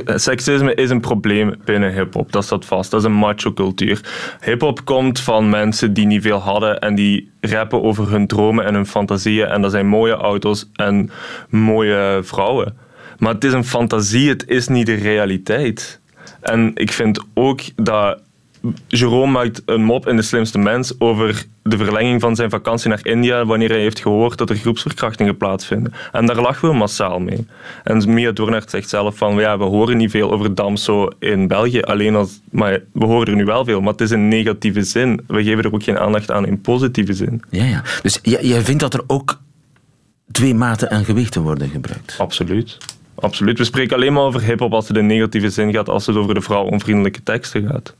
Seksisme 0.04 0.74
is 0.74 0.90
een 0.90 1.00
probleem 1.00 1.54
binnen 1.64 1.92
hip-hop, 1.92 2.32
dat 2.32 2.44
staat 2.44 2.64
vast. 2.64 2.90
Dat 2.90 3.00
is 3.00 3.06
een 3.06 3.12
macho-cultuur. 3.12 4.00
Hip-hop 4.44 4.84
komt 4.84 5.20
van 5.20 5.48
mensen 5.48 5.92
die 5.92 6.06
niet 6.06 6.22
veel 6.22 6.38
hadden 6.38 6.78
en 6.78 6.94
die 6.94 7.30
rappen 7.40 7.82
over 7.82 8.10
hun 8.10 8.26
dromen 8.26 8.64
en 8.64 8.74
hun 8.74 8.86
fantasieën. 8.86 9.46
En 9.46 9.62
dat 9.62 9.70
zijn 9.70 9.86
mooie 9.86 10.14
auto's 10.14 10.70
en 10.72 11.10
mooie 11.48 12.20
vrouwen. 12.22 12.76
Maar 13.18 13.34
het 13.34 13.44
is 13.44 13.52
een 13.52 13.64
fantasie, 13.64 14.28
het 14.28 14.48
is 14.48 14.68
niet 14.68 14.86
de 14.86 14.94
realiteit. 14.94 16.00
En 16.40 16.70
ik 16.74 16.92
vind 16.92 17.20
ook 17.34 17.60
dat 17.76 18.20
Jerome 18.86 19.32
maakt 19.32 19.62
een 19.66 19.84
mop 19.84 20.08
in 20.08 20.16
De 20.16 20.22
Slimste 20.22 20.58
Mens 20.58 21.00
over 21.00 21.46
de 21.62 21.76
verlenging 21.76 22.20
van 22.20 22.36
zijn 22.36 22.50
vakantie 22.50 22.88
naar 22.88 23.00
India 23.02 23.44
wanneer 23.44 23.68
hij 23.68 23.80
heeft 23.80 24.00
gehoord 24.00 24.38
dat 24.38 24.50
er 24.50 24.56
groepsverkrachtingen 24.56 25.36
plaatsvinden. 25.36 25.92
En 26.12 26.26
daar 26.26 26.40
lachen 26.40 26.68
we 26.68 26.74
massaal 26.74 27.18
mee. 27.18 27.46
En 27.84 28.14
Mia 28.14 28.32
Doornaert 28.32 28.70
zegt 28.70 28.88
zelf 28.88 29.16
van, 29.16 29.36
ja, 29.36 29.58
we 29.58 29.64
horen 29.64 29.96
niet 29.96 30.10
veel 30.10 30.32
over 30.32 30.54
Damso 30.54 31.08
in 31.18 31.48
België, 31.48 31.80
alleen 31.80 32.14
als, 32.14 32.40
maar 32.50 32.80
we 32.92 33.04
horen 33.04 33.26
er 33.26 33.36
nu 33.36 33.44
wel 33.44 33.64
veel, 33.64 33.80
maar 33.80 33.92
het 33.92 34.00
is 34.00 34.10
in 34.10 34.28
negatieve 34.28 34.82
zin. 34.82 35.20
We 35.26 35.42
geven 35.42 35.64
er 35.64 35.74
ook 35.74 35.82
geen 35.82 35.98
aandacht 35.98 36.30
aan 36.30 36.46
in 36.46 36.60
positieve 36.60 37.12
zin. 37.12 37.42
Ja, 37.50 37.64
ja. 37.64 37.82
Dus 38.02 38.18
jij 38.22 38.60
vindt 38.60 38.80
dat 38.80 38.94
er 38.94 39.02
ook 39.06 39.40
twee 40.30 40.54
maten 40.54 40.90
en 40.90 41.04
gewichten 41.04 41.42
worden 41.42 41.68
gebruikt? 41.68 42.14
Absoluut. 42.18 42.78
Absoluut. 43.14 43.58
We 43.58 43.64
spreken 43.64 43.96
alleen 43.96 44.12
maar 44.12 44.22
over 44.22 44.42
hip-hop 44.42 44.72
als 44.72 44.88
het 44.88 44.96
in 44.96 45.06
negatieve 45.06 45.50
zin 45.50 45.72
gaat, 45.72 45.88
als 45.88 46.06
het 46.06 46.16
over 46.16 46.34
de 46.34 46.40
vrouw-onvriendelijke 46.40 47.22
teksten 47.22 47.68
gaat. 47.68 47.94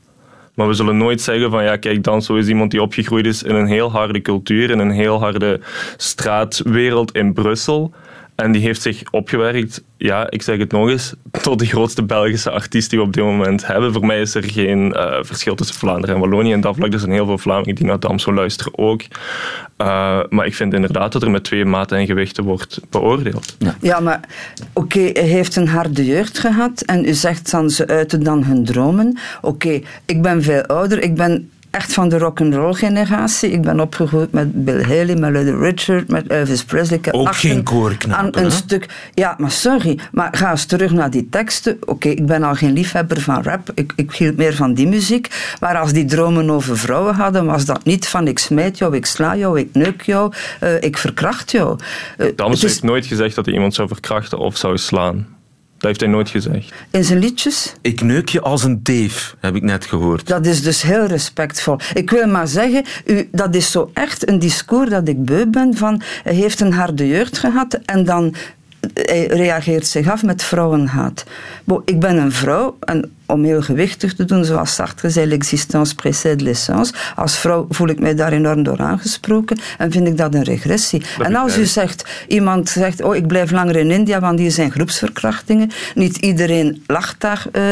Maar 0.53 0.67
we 0.67 0.73
zullen 0.73 0.97
nooit 0.97 1.21
zeggen 1.21 1.51
van 1.51 1.63
ja, 1.63 1.75
kijk, 1.75 2.03
Danso 2.03 2.35
is 2.35 2.47
iemand 2.47 2.71
die 2.71 2.81
opgegroeid 2.81 3.25
is 3.25 3.43
in 3.43 3.55
een 3.55 3.67
heel 3.67 3.91
harde 3.91 4.21
cultuur, 4.21 4.69
in 4.69 4.79
een 4.79 4.91
heel 4.91 5.19
harde 5.19 5.59
straatwereld 5.97 7.11
in 7.11 7.33
Brussel. 7.33 7.93
En 8.35 8.51
die 8.51 8.61
heeft 8.61 8.81
zich 8.81 9.03
opgewerkt, 9.11 9.83
ja, 9.97 10.29
ik 10.29 10.41
zeg 10.41 10.57
het 10.57 10.71
nog 10.71 10.89
eens, 10.89 11.13
tot 11.41 11.59
de 11.59 11.65
grootste 11.65 12.03
Belgische 12.03 12.51
artiest 12.51 12.89
die 12.89 12.99
we 12.99 13.05
op 13.05 13.13
dit 13.13 13.23
moment 13.23 13.67
hebben. 13.67 13.93
Voor 13.93 14.05
mij 14.05 14.21
is 14.21 14.35
er 14.35 14.43
geen 14.43 14.93
uh, 14.95 15.17
verschil 15.21 15.55
tussen 15.55 15.75
Vlaanderen 15.75 16.15
en 16.15 16.21
Wallonië. 16.21 16.53
En 16.53 16.61
dat 16.61 16.75
vlak 16.75 16.93
er 16.93 16.99
zijn 16.99 17.11
heel 17.11 17.25
veel 17.25 17.37
Vlamingen 17.37 17.75
die 17.75 17.85
naar 17.85 17.99
Damso 17.99 18.33
luisteren 18.33 18.77
ook. 18.77 19.01
Uh, 19.01 20.19
maar 20.29 20.45
ik 20.45 20.55
vind 20.55 20.73
inderdaad 20.73 21.11
dat 21.11 21.21
er 21.21 21.31
met 21.31 21.43
twee 21.43 21.65
maten 21.65 21.97
en 21.97 22.05
gewichten 22.05 22.43
wordt 22.43 22.79
beoordeeld. 22.89 23.55
Ja, 23.59 23.75
ja 23.81 23.99
maar 23.99 24.19
oké, 24.73 24.97
okay, 24.97 25.09
hij 25.23 25.31
heeft 25.31 25.55
een 25.55 25.67
harde 25.67 26.05
jeugd 26.05 26.39
gehad 26.39 26.81
en 26.81 27.05
u 27.05 27.13
zegt 27.13 27.51
dan 27.51 27.69
ze 27.69 27.87
uiten 27.87 28.23
dan 28.23 28.43
hun 28.43 28.65
dromen. 28.65 29.17
Oké, 29.41 29.47
okay, 29.47 29.83
ik 30.05 30.21
ben 30.21 30.43
veel 30.43 30.65
ouder, 30.65 31.03
ik 31.03 31.15
ben 31.15 31.49
echt 31.73 31.93
van 31.93 32.09
de 32.09 32.17
rock'n'roll 32.17 32.73
generatie. 32.73 33.51
Ik 33.51 33.61
ben 33.61 33.79
opgegroeid 33.79 34.31
met 34.31 34.65
Bill 34.65 34.83
Haley, 34.83 35.15
met 35.15 35.31
Little 35.31 35.57
Richard, 35.57 36.07
met 36.07 36.27
Elvis 36.27 36.63
Presley. 36.63 36.97
Ik 36.97 37.07
Ook 37.11 37.35
geen 37.35 37.63
koorknaap. 37.63 38.35
een 38.35 38.51
stuk. 38.51 39.09
Ja, 39.13 39.35
maar 39.37 39.51
sorry. 39.51 39.99
Maar 40.11 40.29
ga 40.31 40.51
eens 40.51 40.65
terug 40.65 40.91
naar 40.91 41.09
die 41.09 41.29
teksten. 41.29 41.77
Oké, 41.85 42.09
ik 42.09 42.25
ben 42.25 42.43
al 42.43 42.55
geen 42.55 42.73
liefhebber 42.73 43.21
van 43.21 43.43
rap. 43.43 43.71
Ik, 43.75 43.93
ik 43.95 44.11
hield 44.13 44.37
meer 44.37 44.55
van 44.55 44.73
die 44.73 44.87
muziek. 44.87 45.55
Maar 45.59 45.77
als 45.77 45.93
die 45.93 46.05
dromen 46.05 46.49
over 46.49 46.77
vrouwen 46.77 47.15
hadden, 47.15 47.45
was 47.45 47.65
dat 47.65 47.85
niet 47.85 48.07
van 48.07 48.27
ik 48.27 48.39
smijt 48.39 48.77
jou, 48.77 48.95
ik 48.95 49.05
sla 49.05 49.35
jou, 49.35 49.59
ik 49.59 49.69
neuk 49.73 50.01
jou, 50.01 50.33
uh, 50.63 50.81
ik 50.81 50.97
verkracht 50.97 51.51
jou. 51.51 51.79
Uh, 52.17 52.27
Dams 52.35 52.61
heeft 52.61 52.83
nooit 52.83 53.05
gezegd 53.05 53.35
dat 53.35 53.45
hij 53.45 53.53
iemand 53.53 53.73
zou 53.73 53.87
verkrachten 53.87 54.37
of 54.37 54.57
zou 54.57 54.77
slaan. 54.77 55.27
Dat 55.83 55.91
heeft 55.91 56.03
hij 56.03 56.13
nooit 56.13 56.29
gezegd. 56.29 56.73
In 56.91 57.03
zijn 57.03 57.19
liedjes? 57.19 57.73
Ik 57.81 58.01
neuk 58.01 58.29
je 58.29 58.41
als 58.41 58.63
een 58.63 58.81
teef, 58.81 59.35
heb 59.39 59.55
ik 59.55 59.61
net 59.61 59.85
gehoord. 59.85 60.27
Dat 60.27 60.45
is 60.45 60.61
dus 60.61 60.81
heel 60.81 61.05
respectvol. 61.05 61.79
Ik 61.93 62.09
wil 62.09 62.27
maar 62.27 62.47
zeggen, 62.47 62.83
u, 63.05 63.29
dat 63.31 63.55
is 63.55 63.71
zo 63.71 63.91
echt 63.93 64.29
een 64.29 64.39
discours 64.39 64.89
dat 64.89 65.07
ik 65.07 65.25
beu 65.25 65.45
ben 65.45 65.77
van 65.77 66.01
hij 66.23 66.33
heeft 66.33 66.59
een 66.59 66.73
harde 66.73 67.07
jeugd 67.07 67.37
gehad 67.37 67.73
en 67.85 68.05
dan 68.05 68.35
hij 68.93 69.27
reageert 69.27 69.87
zich 69.87 70.09
af 70.09 70.23
met 70.23 70.43
vrouwenhaat. 70.43 71.23
Bo, 71.63 71.81
ik 71.85 71.99
ben 71.99 72.17
een 72.17 72.31
vrouw 72.31 72.77
en 72.79 73.11
om 73.25 73.43
heel 73.43 73.61
gewichtig 73.61 74.13
te 74.13 74.25
doen, 74.25 74.45
zoals 74.45 74.73
Sartre 74.73 75.09
zei, 75.09 75.27
l'existence 75.27 75.95
précède 75.95 76.43
l'essence. 76.43 76.93
Als 77.15 77.37
vrouw 77.37 77.65
voel 77.69 77.87
ik 77.87 77.99
mij 77.99 78.15
daar 78.15 78.31
enorm 78.31 78.63
door 78.63 78.79
aangesproken 78.79 79.59
en 79.77 79.91
vind 79.91 80.07
ik 80.07 80.17
dat 80.17 80.33
een 80.33 80.43
regressie. 80.43 81.01
en 81.19 81.35
als 81.35 81.57
u 81.57 81.65
zegt, 81.65 82.25
iemand 82.27 82.69
zegt, 82.69 83.03
oh 83.03 83.15
ik 83.15 83.27
blijf 83.27 83.51
langer 83.51 83.75
in 83.75 83.91
India, 83.91 84.19
want 84.19 84.37
die 84.37 84.49
zijn 84.49 84.71
groepsverkrachtingen. 84.71 85.71
Niet 85.95 86.17
iedereen 86.17 86.83
lacht 86.87 87.21
daar 87.21 87.45
uh, 87.51 87.63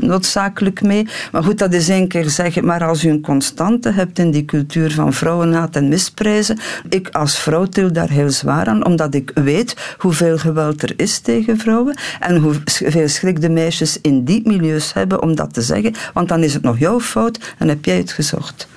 noodzakelijk 0.00 0.82
mee. 0.82 1.06
Maar 1.32 1.42
goed, 1.42 1.58
dat 1.58 1.72
is 1.72 1.88
één 1.88 2.08
keer 2.08 2.28
zeggen. 2.28 2.64
Maar 2.64 2.84
als 2.84 3.04
u 3.04 3.08
een 3.08 3.20
constante 3.20 3.90
hebt 3.90 4.18
in 4.18 4.30
die 4.30 4.44
cultuur 4.44 4.92
van 4.92 5.12
vrouwenhaat 5.12 5.76
en 5.76 5.88
misprijzen, 5.88 6.58
ik 6.88 7.08
als 7.08 7.38
vrouw 7.38 7.64
til 7.64 7.92
daar 7.92 8.10
heel 8.10 8.30
zwaar 8.30 8.66
aan, 8.66 8.84
omdat 8.84 9.14
ik 9.14 9.30
weet 9.34 9.94
hoeveel 9.98 10.38
geweld 10.38 10.82
er 10.82 10.92
is 10.96 11.18
tegen 11.18 11.58
vrouwen 11.58 11.96
en 12.20 12.36
hoeveel 12.36 13.08
schrik 13.08 13.40
de 13.40 13.48
meisjes 13.48 13.98
in 14.00 14.24
die 14.24 14.40
milieus 14.44 14.83
hebben 14.92 15.22
om 15.22 15.34
dat 15.34 15.54
te 15.54 15.62
zeggen, 15.62 15.94
want 16.12 16.28
dan 16.28 16.42
is 16.42 16.54
het 16.54 16.62
nog 16.62 16.78
jouw 16.78 17.00
fout 17.00 17.54
en 17.58 17.68
heb 17.68 17.84
jij 17.84 17.96
het 17.96 18.12
gezocht. 18.12 18.68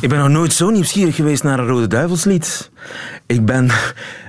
Ik 0.00 0.08
ben 0.08 0.18
nog 0.18 0.28
nooit 0.28 0.52
zo 0.52 0.70
nieuwsgierig 0.70 1.14
geweest 1.14 1.42
naar 1.42 1.58
een 1.58 1.66
Rode 1.66 1.86
Duivelslied. 1.86 2.70
Ik 3.26 3.44
ben 3.44 3.70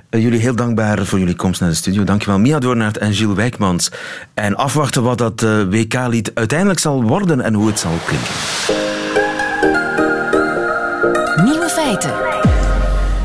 eh, 0.10 0.22
jullie 0.22 0.40
heel 0.40 0.56
dankbaar 0.56 1.06
voor 1.06 1.20
jullie 1.20 1.36
komst 1.36 1.62
naar 1.62 1.70
de 1.70 1.76
studio. 1.76 2.04
Dankjewel 2.04 2.40
Mia 2.40 2.60
Doornaert 2.60 2.98
en 2.98 3.14
Gilles 3.14 3.36
Wijkmans. 3.36 3.92
En 4.34 4.56
afwachten 4.56 5.04
wat 5.04 5.18
dat 5.18 5.44
eh, 5.44 5.62
WK-lied 5.70 6.32
uiteindelijk 6.34 6.80
zal 6.80 7.04
worden 7.04 7.42
en 7.42 7.54
hoe 7.54 7.68
het 7.68 7.80
zal 7.80 7.94
klinken. 8.06 8.34
Nieuwe 11.44 11.70
feiten. 11.70 12.49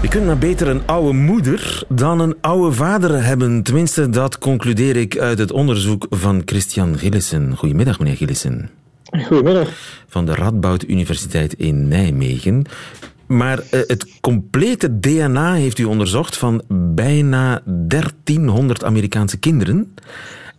Je 0.05 0.11
kunt 0.11 0.27
maar 0.27 0.39
beter 0.39 0.69
een 0.69 0.87
oude 0.87 1.13
moeder 1.13 1.83
dan 1.89 2.21
een 2.21 2.37
oude 2.41 2.73
vader 2.73 3.25
hebben. 3.25 3.63
Tenminste, 3.63 4.11
dat 4.11 4.39
concludeer 4.39 4.97
ik 4.97 5.19
uit 5.19 5.39
het 5.39 5.53
onderzoek 5.53 6.07
van 6.11 6.43
Christian 6.45 6.99
Gillissen. 6.99 7.57
Goedemiddag, 7.57 7.99
meneer 7.99 8.17
Gillissen. 8.17 8.71
Goedemiddag. 9.27 9.69
Van 10.09 10.27
de 10.27 10.35
Radboud 10.35 10.89
Universiteit 10.89 11.55
in 11.55 11.89
Nijmegen. 11.89 12.65
Maar 13.27 13.59
uh, 13.59 13.65
het 13.71 14.21
complete 14.21 14.99
DNA 14.99 15.53
heeft 15.53 15.79
u 15.79 15.85
onderzocht 15.85 16.37
van 16.37 16.63
bijna 16.69 17.63
1300 17.65 18.85
Amerikaanse 18.85 19.39
kinderen 19.39 19.95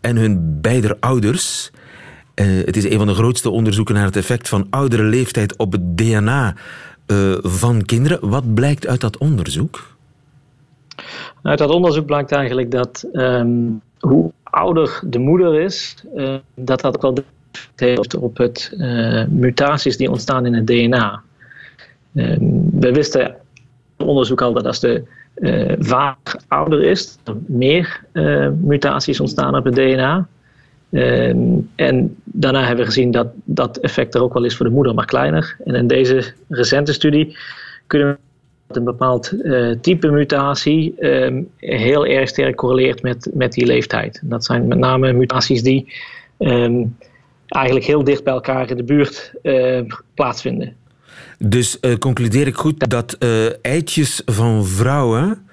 en 0.01 0.15
hun 0.15 0.61
beide 0.61 0.97
ouders. 0.99 1.71
Uh, 2.35 2.65
het 2.65 2.77
is 2.77 2.83
een 2.83 2.97
van 2.97 3.07
de 3.07 3.13
grootste 3.13 3.49
onderzoeken 3.49 3.95
naar 3.95 4.05
het 4.05 4.15
effect 4.15 4.49
van 4.49 4.67
oudere 4.69 5.03
leeftijd 5.03 5.57
op 5.57 5.71
het 5.71 5.97
DNA 5.97 6.55
uh, 7.07 7.37
van 7.41 7.85
kinderen. 7.85 8.29
Wat 8.29 8.53
blijkt 8.53 8.87
uit 8.87 9.01
dat 9.01 9.17
onderzoek? 9.17 9.95
Uit 11.41 11.57
dat 11.57 11.69
onderzoek 11.69 12.05
blijkt 12.05 12.31
eigenlijk 12.31 12.71
dat 12.71 13.07
um, 13.13 13.81
hoe 13.99 14.31
ouder 14.43 15.01
de 15.05 15.19
moeder 15.19 15.59
is, 15.61 15.95
uh, 16.15 16.35
dat 16.53 16.81
dat 16.81 16.95
ook 16.95 17.01
wel 17.01 17.25
heeft 17.75 18.15
op 18.15 18.37
het 18.37 18.73
uh, 18.77 19.25
mutaties 19.27 19.97
die 19.97 20.09
ontstaan 20.09 20.45
in 20.45 20.53
het 20.53 20.67
DNA. 20.67 21.21
Um, 22.13 22.69
we 22.79 22.91
wisten 22.91 23.35
in 23.97 24.05
onderzoek 24.05 24.41
al 24.41 24.53
dat 24.53 24.65
als 24.65 24.79
de 24.79 25.03
vader 25.79 26.39
ouder 26.47 26.83
is, 26.83 27.17
er 27.23 27.35
meer 27.45 28.03
mutaties 28.61 29.19
ontstaan 29.19 29.55
op 29.55 29.63
het 29.63 29.75
DNA. 29.75 30.27
Um, 30.91 31.69
en 31.75 32.15
daarna 32.23 32.59
hebben 32.59 32.85
we 32.85 32.91
gezien 32.91 33.11
dat 33.11 33.27
dat 33.43 33.77
effect 33.77 34.15
er 34.15 34.21
ook 34.21 34.33
wel 34.33 34.43
is 34.43 34.55
voor 34.55 34.65
de 34.65 34.71
moeder, 34.71 34.93
maar 34.93 35.05
kleiner. 35.05 35.57
En 35.63 35.75
in 35.75 35.87
deze 35.87 36.33
recente 36.49 36.93
studie 36.93 37.37
kunnen 37.87 38.07
we 38.07 38.17
dat 38.67 38.77
een 38.77 38.83
bepaald 38.83 39.33
uh, 39.33 39.71
type 39.81 40.11
mutatie 40.11 41.05
um, 41.05 41.49
heel 41.57 42.05
erg 42.05 42.29
sterk 42.29 42.55
correleert 42.55 43.01
met, 43.01 43.29
met 43.33 43.53
die 43.53 43.65
leeftijd. 43.65 44.21
Dat 44.23 44.45
zijn 44.45 44.67
met 44.67 44.77
name 44.77 45.13
mutaties 45.13 45.63
die 45.63 45.93
um, 46.39 46.97
eigenlijk 47.47 47.85
heel 47.85 48.03
dicht 48.03 48.23
bij 48.23 48.33
elkaar 48.33 48.69
in 48.69 48.77
de 48.77 48.83
buurt 48.83 49.33
uh, 49.43 49.81
plaatsvinden. 50.13 50.75
Dus 51.39 51.77
uh, 51.81 51.95
concludeer 51.95 52.47
ik 52.47 52.55
goed 52.55 52.89
dat 52.89 53.17
eitjes 53.61 54.21
van 54.25 54.65
vrouwen 54.65 55.44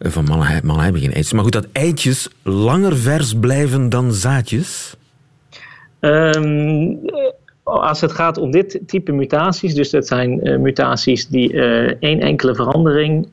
van 0.00 0.24
mannen, 0.24 0.60
mannen 0.64 0.84
hebben 0.84 1.02
geen 1.02 1.12
eitjes. 1.12 1.32
Maar 1.32 1.42
goed, 1.42 1.52
dat 1.52 1.66
eitjes 1.72 2.28
langer 2.42 2.96
vers 2.96 3.34
blijven 3.34 3.88
dan 3.88 4.12
zaadjes? 4.12 4.96
Um, 6.00 7.00
als 7.62 8.00
het 8.00 8.12
gaat 8.12 8.38
om 8.38 8.50
dit 8.50 8.80
type 8.86 9.12
mutaties, 9.12 9.74
dus 9.74 9.90
dat 9.90 10.06
zijn 10.06 10.48
uh, 10.48 10.58
mutaties 10.58 11.28
die 11.28 11.52
uh, 11.52 11.92
één 12.00 12.20
enkele 12.20 12.54
verandering 12.54 13.28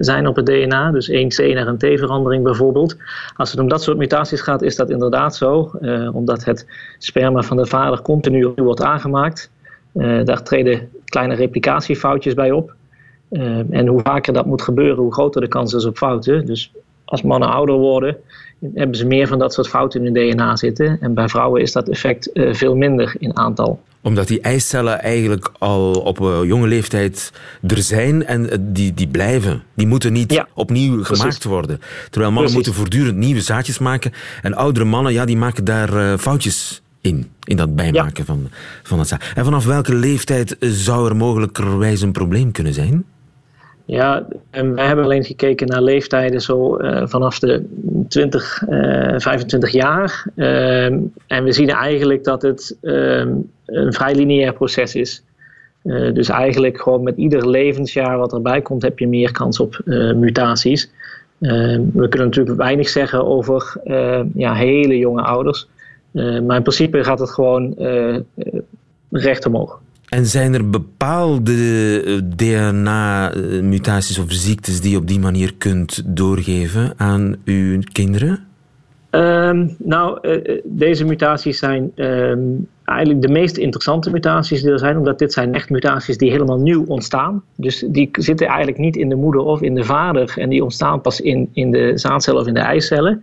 zijn 0.00 0.26
op 0.26 0.36
het 0.36 0.46
DNA, 0.46 0.90
dus 0.90 1.08
één 1.08 1.28
C 1.28 1.38
naar 1.38 1.66
een 1.66 1.78
T-verandering 1.78 2.44
bijvoorbeeld. 2.44 2.96
Als 3.36 3.50
het 3.50 3.60
om 3.60 3.68
dat 3.68 3.82
soort 3.82 3.96
mutaties 3.96 4.40
gaat, 4.40 4.62
is 4.62 4.76
dat 4.76 4.90
inderdaad 4.90 5.36
zo, 5.36 5.70
omdat 6.12 6.44
het 6.44 6.66
sperma 6.98 7.42
van 7.42 7.56
de 7.56 7.66
vader 7.66 8.02
continu 8.02 8.52
wordt 8.56 8.82
aangemaakt. 8.82 9.50
daar 10.24 10.42
treden 10.42 10.88
kleine 11.04 11.34
replicatiefoutjes 11.34 12.34
bij 12.34 12.50
op. 12.50 12.74
Ehm, 13.32 13.64
en 13.70 13.86
hoe 13.86 14.00
vaker 14.00 14.32
dat 14.32 14.46
moet 14.46 14.62
gebeuren, 14.62 15.02
hoe 15.02 15.12
groter 15.12 15.40
de 15.40 15.48
kans 15.48 15.72
is 15.72 15.84
op 15.84 15.96
fouten. 15.96 16.46
Dus 16.46 16.72
als 17.04 17.22
mannen 17.22 17.48
ouder 17.48 17.74
worden, 17.74 18.16
hebben 18.74 18.96
ze 18.96 19.06
meer 19.06 19.26
van 19.26 19.38
dat 19.38 19.52
soort 19.52 19.68
fouten 19.68 20.04
in 20.04 20.14
hun 20.14 20.30
DNA 20.30 20.56
zitten. 20.56 20.98
En 21.00 21.14
bij 21.14 21.28
vrouwen 21.28 21.62
is 21.62 21.72
dat 21.72 21.88
effect 21.88 22.30
uh, 22.34 22.54
veel 22.54 22.76
minder 22.76 23.14
in 23.18 23.36
aantal. 23.36 23.80
Omdat 24.00 24.28
die 24.28 24.40
eicellen 24.40 25.00
eigenlijk 25.00 25.50
al 25.58 25.92
op 25.92 26.20
een 26.20 26.46
jonge 26.46 26.66
leeftijd 26.66 27.32
er 27.66 27.82
zijn 27.82 28.26
en 28.26 28.50
eh, 28.50 28.58
die, 28.60 28.94
die 28.94 29.08
blijven. 29.08 29.62
Die 29.74 29.86
moeten 29.86 30.12
niet 30.12 30.32
ja, 30.32 30.48
opnieuw 30.54 30.94
precies. 30.94 31.18
gemaakt 31.18 31.44
worden. 31.44 31.80
Terwijl 32.10 32.32
mannen 32.32 32.52
precies. 32.52 32.54
moeten 32.54 32.74
voortdurend 32.74 33.16
nieuwe 33.16 33.40
zaadjes 33.40 33.78
maken. 33.78 34.12
En 34.42 34.54
oudere 34.54 34.84
mannen, 34.84 35.12
ja, 35.12 35.24
die 35.24 35.36
maken 35.36 35.64
daar 35.64 36.18
foutjes 36.18 36.82
in. 37.00 37.30
In 37.44 37.56
dat 37.56 37.76
bijmaken 37.76 38.12
ja. 38.16 38.24
van, 38.24 38.48
van 38.82 38.98
dat 38.98 39.08
zaad. 39.08 39.22
En 39.34 39.44
vanaf 39.44 39.64
welke 39.64 39.94
leeftijd 39.94 40.56
zou 40.60 41.08
er 41.08 41.16
mogelijkerwijs 41.16 42.00
een 42.00 42.12
probleem 42.12 42.52
kunnen 42.52 42.74
zijn? 42.74 43.04
Ja, 43.92 44.26
en 44.50 44.74
wij 44.74 44.86
hebben 44.86 45.04
alleen 45.04 45.24
gekeken 45.24 45.66
naar 45.66 45.82
leeftijden 45.82 46.40
zo 46.40 46.78
uh, 46.78 47.02
vanaf 47.06 47.38
de 47.38 47.64
20, 48.08 48.62
uh, 48.68 49.14
25 49.18 49.70
jaar. 49.70 50.26
Uh, 50.36 50.84
en 51.26 51.44
we 51.44 51.52
zien 51.52 51.70
eigenlijk 51.70 52.24
dat 52.24 52.42
het 52.42 52.76
ehm, 52.82 53.34
een 53.66 53.92
vrij 53.92 54.14
lineair 54.14 54.52
proces 54.52 54.94
is. 54.94 55.22
Eh, 55.82 56.14
dus 56.14 56.28
eigenlijk 56.28 56.80
gewoon 56.80 57.02
met 57.02 57.16
ieder 57.16 57.48
levensjaar 57.48 58.18
wat 58.18 58.32
erbij 58.32 58.62
komt, 58.62 58.82
heb 58.82 58.98
je 58.98 59.08
meer 59.08 59.32
kans 59.32 59.60
op 59.60 59.80
eh, 59.84 60.12
mutaties. 60.12 60.90
Ehm, 61.40 61.82
we 61.92 62.08
kunnen 62.08 62.28
natuurlijk 62.28 62.56
weinig 62.56 62.88
zeggen 62.88 63.26
over 63.26 63.80
ja, 64.34 64.54
hele 64.54 64.98
jonge 64.98 65.22
ouders. 65.22 65.68
maar 66.12 66.56
in 66.56 66.62
principe 66.62 67.04
gaat 67.04 67.18
het 67.18 67.30
gewoon 67.30 67.74
recht 69.10 69.46
omhoog. 69.46 69.80
En 70.12 70.26
zijn 70.26 70.54
er 70.54 70.70
bepaalde 70.70 71.52
eh, 72.06 72.16
DNA-mutaties 72.36 74.18
of 74.18 74.24
ziektes 74.28 74.80
die 74.80 74.90
je 74.90 74.96
op 74.96 75.06
die 75.06 75.20
manier 75.20 75.54
kunt 75.58 76.02
doorgeven 76.06 76.92
aan 76.96 77.36
uw 77.44 77.80
kinderen? 77.92 78.46
Um, 79.10 79.76
nou, 79.78 80.28
uh, 80.28 80.60
deze 80.64 81.04
mutaties 81.04 81.58
zijn 81.58 81.92
um, 81.96 82.68
eigenlijk 82.84 83.22
de 83.22 83.28
meest 83.28 83.56
interessante 83.56 84.10
mutaties 84.10 84.62
die 84.62 84.70
er 84.70 84.78
zijn, 84.78 84.96
omdat 84.96 85.18
dit 85.18 85.32
zijn 85.32 85.54
echt 85.54 85.70
mutaties 85.70 86.18
die 86.18 86.30
helemaal 86.30 86.60
nieuw 86.60 86.84
ontstaan. 86.84 87.42
Dus 87.56 87.84
die 87.88 88.08
zitten 88.12 88.46
eigenlijk 88.46 88.78
niet 88.78 88.96
in 88.96 89.08
de 89.08 89.14
moeder 89.14 89.40
of 89.40 89.62
in 89.62 89.74
de 89.74 89.84
vader 89.84 90.34
en 90.36 90.48
die 90.48 90.62
ontstaan 90.62 91.00
pas 91.00 91.20
in, 91.20 91.48
in 91.52 91.70
de 91.70 91.92
zaadcellen 91.94 92.40
of 92.40 92.46
in 92.46 92.54
de 92.54 92.60
eicellen. 92.60 93.22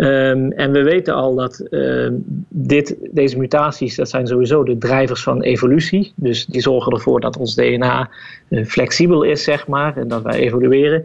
Um, 0.00 0.52
en 0.52 0.72
we 0.72 0.82
weten 0.82 1.14
al 1.14 1.34
dat 1.34 1.66
uh, 1.70 2.08
dit, 2.48 2.96
deze 3.10 3.38
mutaties, 3.38 3.96
dat 3.96 4.08
zijn 4.08 4.26
sowieso 4.26 4.64
de 4.64 4.78
drijvers 4.78 5.22
van 5.22 5.42
evolutie. 5.42 6.12
Dus 6.16 6.46
die 6.46 6.60
zorgen 6.60 6.92
ervoor 6.92 7.20
dat 7.20 7.36
ons 7.36 7.54
DNA 7.54 8.10
uh, 8.48 8.64
flexibel 8.64 9.22
is, 9.22 9.44
zeg 9.44 9.66
maar, 9.66 9.96
en 9.96 10.08
dat 10.08 10.22
wij 10.22 10.38
evolueren. 10.38 11.02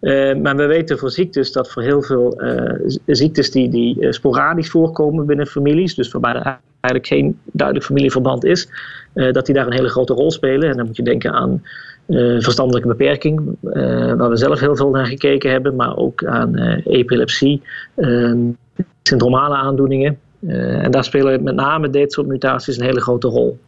Uh, 0.00 0.36
maar 0.36 0.56
we 0.56 0.66
weten 0.66 0.98
voor 0.98 1.10
ziektes 1.10 1.52
dat 1.52 1.72
voor 1.72 1.82
heel 1.82 2.02
veel 2.02 2.40
ziektes 3.06 3.50
die, 3.50 3.68
die 3.68 4.12
sporadisch 4.12 4.70
voorkomen 4.70 5.26
binnen 5.26 5.46
families, 5.46 5.94
dus 5.94 6.12
waarbij 6.12 6.34
er 6.34 6.58
eigenlijk 6.80 7.06
geen 7.06 7.38
duidelijk 7.52 7.86
familieverband 7.86 8.44
is, 8.44 8.68
dat 9.12 9.46
die 9.46 9.54
daar 9.54 9.66
een 9.66 9.72
hele 9.72 9.88
grote 9.88 10.12
rol 10.12 10.30
spelen. 10.30 10.70
En 10.70 10.76
dan 10.76 10.86
moet 10.86 10.96
je 10.96 11.02
denken 11.02 11.32
aan 11.32 11.62
uh, 12.06 12.42
verstandelijke 12.42 12.88
beperking, 12.88 13.40
uh, 13.40 14.12
waar 14.14 14.30
we 14.30 14.36
zelf 14.36 14.60
heel 14.60 14.76
veel 14.76 14.90
naar 14.90 15.06
gekeken 15.06 15.50
hebben, 15.50 15.76
maar 15.76 15.96
ook 15.96 16.24
aan 16.24 16.58
uh, 16.58 16.86
epilepsie, 16.86 17.62
syndromale 19.02 19.54
aandoeningen. 19.54 20.18
en 20.46 20.90
daar 20.90 21.04
spelen 21.04 21.42
met 21.42 21.54
name 21.54 21.90
dit 21.90 22.12
soort 22.12 22.26
mutaties 22.26 22.76
een 22.76 22.84
hele 22.84 23.00
grote 23.00 23.28
rol. 23.28 23.58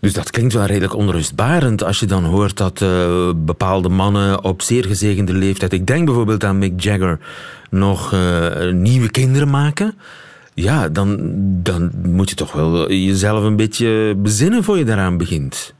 Dus 0.00 0.12
dat 0.12 0.30
klinkt 0.30 0.52
wel 0.52 0.64
redelijk 0.64 0.96
onrustbarend 0.96 1.84
als 1.84 2.00
je 2.00 2.06
dan 2.06 2.24
hoort 2.24 2.56
dat 2.56 2.84
bepaalde 3.36 3.88
mannen 3.88 4.44
op 4.44 4.62
zeer 4.62 4.84
gezegende 4.84 5.32
leeftijd, 5.32 5.72
ik 5.72 5.86
denk 5.86 6.04
bijvoorbeeld 6.04 6.44
aan 6.44 6.58
Mick 6.58 6.80
Jagger, 6.80 7.18
nog 7.70 8.14
nieuwe 8.72 9.10
kinderen 9.10 9.50
maken. 9.50 9.94
Ja, 10.54 10.88
dan, 10.88 11.18
dan 11.62 11.90
moet 12.02 12.30
je 12.30 12.36
toch 12.36 12.52
wel 12.52 12.92
jezelf 12.92 13.44
een 13.44 13.56
beetje 13.56 14.14
bezinnen 14.16 14.64
voor 14.64 14.78
je 14.78 14.84
daaraan 14.84 15.16
begint. 15.16 15.73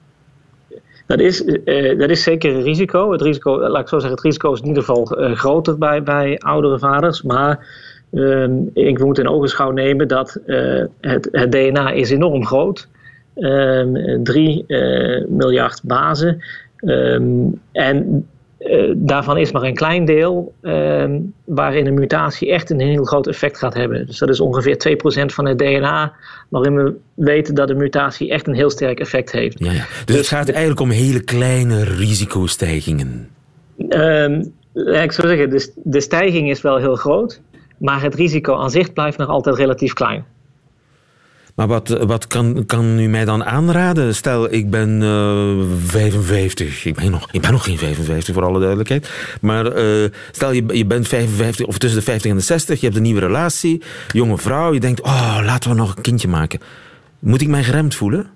Dat 1.07 1.21
is, 1.21 1.43
uh, 1.43 1.99
dat 1.99 2.11
is 2.11 2.23
zeker 2.23 2.55
een 2.55 2.63
risico. 2.63 3.13
Het 3.13 3.23
risico, 3.23 3.69
laat 3.69 3.83
ik 3.83 3.89
zo 3.89 3.99
zeggen, 3.99 4.17
het 4.17 4.25
risico 4.25 4.53
is 4.53 4.61
in 4.61 4.67
ieder 4.67 4.83
geval 4.83 5.21
uh, 5.21 5.33
groter 5.37 5.79
bij, 5.79 6.03
bij 6.03 6.39
oudere 6.39 6.79
vaders. 6.79 7.23
Maar 7.23 7.67
uh, 8.13 8.49
ik 8.73 8.99
moet 8.99 9.19
in 9.19 9.29
ogenschouw 9.29 9.71
nemen 9.71 10.09
dat 10.09 10.41
het, 11.01 11.29
het 11.33 11.53
DNA 11.53 11.91
is 11.91 12.11
enorm 12.11 12.47
groot. 12.47 12.89
Um, 13.37 14.25
3 14.25 14.65
miljard 15.29 15.81
bazen. 15.85 16.43
Um, 16.81 17.61
en 17.73 18.27
uh, 18.65 18.93
daarvan 18.97 19.39
is 19.39 19.53
maar 19.53 19.63
een 19.63 19.75
klein 19.75 20.05
deel 20.05 20.55
uh, 20.63 21.05
waarin 21.45 21.87
een 21.87 21.95
mutatie 21.95 22.51
echt 22.51 22.71
een 22.71 22.81
heel 22.81 23.05
groot 23.05 23.27
effect 23.27 23.59
gaat 23.59 23.75
hebben. 23.75 24.07
Dus 24.07 24.19
dat 24.19 24.29
is 24.29 24.41
ongeveer 24.41 24.97
2% 25.23 25.25
van 25.25 25.47
het 25.47 25.59
DNA 25.59 26.13
waarin 26.49 26.75
we 26.75 26.95
weten 27.15 27.55
dat 27.55 27.71
een 27.71 27.77
mutatie 27.77 28.31
echt 28.31 28.47
een 28.47 28.55
heel 28.55 28.71
sterk 28.71 29.01
effect 29.01 29.33
heeft. 29.33 29.59
Ja, 29.59 29.73
ja. 29.73 29.79
Dus, 29.79 30.05
dus, 30.05 30.17
het 30.17 30.27
gaat 30.27 30.49
eigenlijk 30.49 30.81
om 30.81 30.91
hele 30.91 31.21
kleine 31.21 31.85
risicostijgingen. 31.85 33.29
Uh, 33.79 34.39
ik 35.03 35.13
zou 35.13 35.29
zeggen, 35.29 35.51
de, 35.51 35.73
de 35.83 36.01
stijging 36.01 36.51
is 36.51 36.61
wel 36.61 36.77
heel 36.77 36.97
groot, 36.97 37.41
maar 37.79 38.03
het 38.03 38.15
risico 38.15 38.57
aan 38.57 38.71
zich 38.71 38.93
blijft 38.93 39.19
nog 39.19 39.29
altijd 39.29 39.57
relatief 39.57 39.93
klein. 39.93 40.25
Maar 41.55 41.67
wat, 41.67 41.89
wat 41.89 42.27
kan, 42.27 42.67
kan 42.67 42.99
u 42.99 43.09
mij 43.09 43.25
dan 43.25 43.45
aanraden? 43.45 44.15
Stel, 44.15 44.53
ik 44.53 44.71
ben 44.71 45.01
uh, 45.01 45.61
eh, 45.61 45.67
55. 45.87 46.85
Ik 46.85 46.95
ben, 46.95 47.11
nog, 47.11 47.29
ik 47.33 47.41
ben 47.41 47.53
nog 47.53 47.65
geen 47.65 47.79
55, 47.79 48.35
voor 48.35 48.45
alle 48.45 48.59
duidelijkheid. 48.59 49.11
Maar 49.41 49.79
uh, 49.79 50.09
stel, 50.33 50.53
je, 50.53 50.65
je 50.67 50.87
bent 50.87 51.09
55 51.09 51.67
of 51.67 51.79
tussen 51.79 51.99
de 51.99 52.05
50 52.05 52.31
en 52.31 52.37
de 52.37 52.43
60. 52.43 52.81
Je 52.81 52.85
hebt 52.85 52.97
een 52.97 53.03
nieuwe 53.03 53.21
relatie. 53.21 53.83
Jonge 54.13 54.39
vrouw. 54.39 54.73
Je 54.73 54.81
denkt, 54.81 55.01
oh, 55.01 55.39
laten 55.45 55.71
we 55.71 55.77
nog 55.77 55.97
een 55.97 56.03
kindje 56.03 56.29
maken. 56.29 56.61
Moet 57.19 57.41
ik 57.41 57.49
mij 57.49 57.65
geremd 57.65 57.95
voelen? 57.95 58.27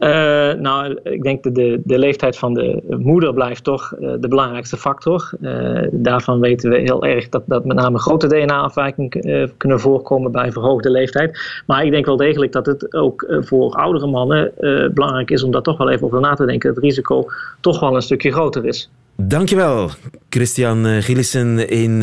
Uh, 0.00 0.52
nou, 0.52 0.98
ik 1.02 1.22
denk 1.22 1.42
dat 1.42 1.54
de, 1.54 1.80
de 1.84 1.98
leeftijd 1.98 2.38
van 2.38 2.54
de 2.54 2.82
moeder 2.98 3.34
blijft 3.34 3.64
toch 3.64 3.94
uh, 4.00 4.12
de 4.20 4.28
belangrijkste 4.28 4.76
factor. 4.76 5.30
Uh, 5.40 5.88
daarvan 5.90 6.40
weten 6.40 6.70
we 6.70 6.78
heel 6.78 7.04
erg 7.04 7.28
dat, 7.28 7.42
dat 7.46 7.64
met 7.64 7.76
name 7.76 7.98
grote 7.98 8.26
DNA-afwijkingen 8.26 9.52
kunnen 9.56 9.80
voorkomen 9.80 10.32
bij 10.32 10.52
verhoogde 10.52 10.90
leeftijd. 10.90 11.62
Maar 11.66 11.84
ik 11.84 11.90
denk 11.90 12.06
wel 12.06 12.16
degelijk 12.16 12.52
dat 12.52 12.66
het 12.66 12.94
ook 12.94 13.26
voor 13.40 13.72
oudere 13.74 14.06
mannen 14.06 14.52
belangrijk 14.94 15.30
is 15.30 15.42
om 15.42 15.50
daar 15.50 15.62
toch 15.62 15.78
wel 15.78 15.90
even 15.90 16.06
over 16.06 16.20
na 16.20 16.34
te 16.34 16.46
denken. 16.46 16.68
Dat 16.68 16.76
het 16.76 16.84
risico 16.84 17.26
toch 17.60 17.80
wel 17.80 17.94
een 17.94 18.02
stukje 18.02 18.32
groter 18.32 18.64
is. 18.64 18.90
Dankjewel, 19.16 19.88
Christian 20.28 20.84
Gillissen 20.84 21.68
in 21.68 21.98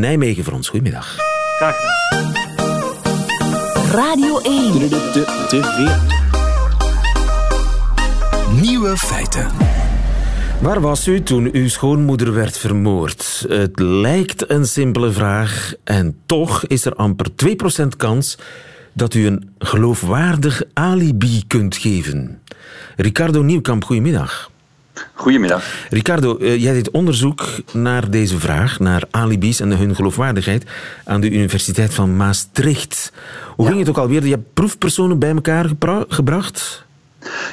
Nijmegen 0.00 0.44
voor 0.44 0.54
ons. 0.54 0.68
Goedemiddag. 0.68 1.16
Graag 1.56 1.76
gedaan. 1.76 2.32
Radio 3.92 4.38
1. 4.38 6.19
Nieuwe 8.60 8.96
feiten. 8.96 9.46
Waar 10.60 10.80
was 10.80 11.06
u 11.06 11.22
toen 11.22 11.48
uw 11.52 11.68
schoonmoeder 11.68 12.34
werd 12.34 12.58
vermoord? 12.58 13.46
Het 13.48 13.78
lijkt 13.78 14.50
een 14.50 14.66
simpele 14.66 15.10
vraag 15.10 15.72
en 15.84 16.16
toch 16.26 16.66
is 16.66 16.84
er 16.84 16.94
amper 16.94 17.26
2% 17.84 17.86
kans 17.96 18.38
dat 18.92 19.14
u 19.14 19.26
een 19.26 19.50
geloofwaardig 19.58 20.62
alibi 20.72 21.42
kunt 21.46 21.76
geven. 21.76 22.40
Ricardo 22.96 23.42
Nieuwkamp, 23.42 23.84
goedemiddag. 23.84 24.50
Goedemiddag. 25.14 25.64
Ricardo, 25.90 26.36
eh, 26.36 26.62
jij 26.62 26.72
deed 26.72 26.90
onderzoek 26.90 27.48
naar 27.72 28.10
deze 28.10 28.38
vraag, 28.38 28.78
naar 28.78 29.02
alibis 29.10 29.60
en 29.60 29.76
hun 29.76 29.94
geloofwaardigheid, 29.94 30.64
aan 31.04 31.20
de 31.20 31.30
Universiteit 31.30 31.94
van 31.94 32.16
Maastricht. 32.16 33.12
Hoe 33.56 33.66
ging 33.66 33.78
het 33.78 33.88
ook 33.88 33.98
alweer? 33.98 34.24
Je 34.24 34.30
hebt 34.30 34.54
proefpersonen 34.54 35.18
bij 35.18 35.30
elkaar 35.30 35.70
gebracht? 36.08 36.88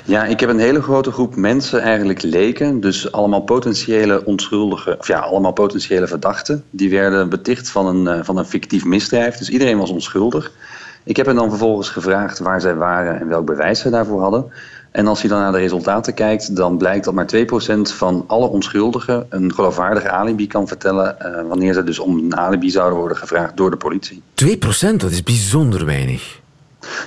Ja, 0.05 0.25
ik 0.25 0.39
heb 0.39 0.49
een 0.49 0.59
hele 0.59 0.81
grote 0.81 1.11
groep 1.11 1.35
mensen 1.35 1.81
eigenlijk 1.81 2.21
leken. 2.21 2.79
Dus 2.79 3.11
allemaal 3.11 3.41
potentiële 3.41 4.25
onschuldigen, 4.25 4.99
of 4.99 5.07
ja, 5.07 5.19
allemaal 5.19 5.53
potentiële 5.53 6.07
verdachten. 6.07 6.63
Die 6.69 6.89
werden 6.89 7.29
beticht 7.29 7.69
van 7.69 7.85
een, 7.85 8.07
eh, 8.07 8.23
van 8.23 8.37
een 8.37 8.45
fictief 8.45 8.85
misdrijf. 8.85 9.37
Dus 9.37 9.49
iedereen 9.49 9.77
was 9.77 9.89
onschuldig. 9.89 10.51
Ik 11.03 11.17
heb 11.17 11.25
hen 11.25 11.35
dan 11.35 11.49
vervolgens 11.49 11.89
gevraagd 11.89 12.39
waar 12.39 12.61
zij 12.61 12.75
waren 12.75 13.19
en 13.19 13.27
welk 13.27 13.45
bewijs 13.45 13.79
zij 13.79 13.91
daarvoor 13.91 14.21
hadden. 14.21 14.51
En 14.91 15.07
als 15.07 15.21
je 15.21 15.27
dan 15.27 15.39
naar 15.39 15.51
de 15.51 15.57
resultaten 15.57 16.13
kijkt, 16.13 16.55
dan 16.55 16.77
blijkt 16.77 17.05
dat 17.05 17.13
maar 17.13 17.27
2% 17.27 17.91
van 17.91 18.23
alle 18.27 18.47
onschuldigen 18.47 19.25
een 19.29 19.53
geloofwaardige 19.53 20.09
alibi 20.09 20.47
kan 20.47 20.67
vertellen. 20.67 21.15
Uh, 21.21 21.47
wanneer 21.47 21.73
ze 21.73 21.83
dus 21.83 21.99
om 21.99 22.17
een 22.17 22.37
alibi 22.37 22.69
zouden 22.69 22.99
worden 22.99 23.17
gevraagd 23.17 23.57
door 23.57 23.69
de 23.69 23.77
politie. 23.77 24.21
2%, 24.33 25.01
dat 25.01 25.11
is 25.11 25.23
bijzonder 25.23 25.85
weinig. 25.85 26.39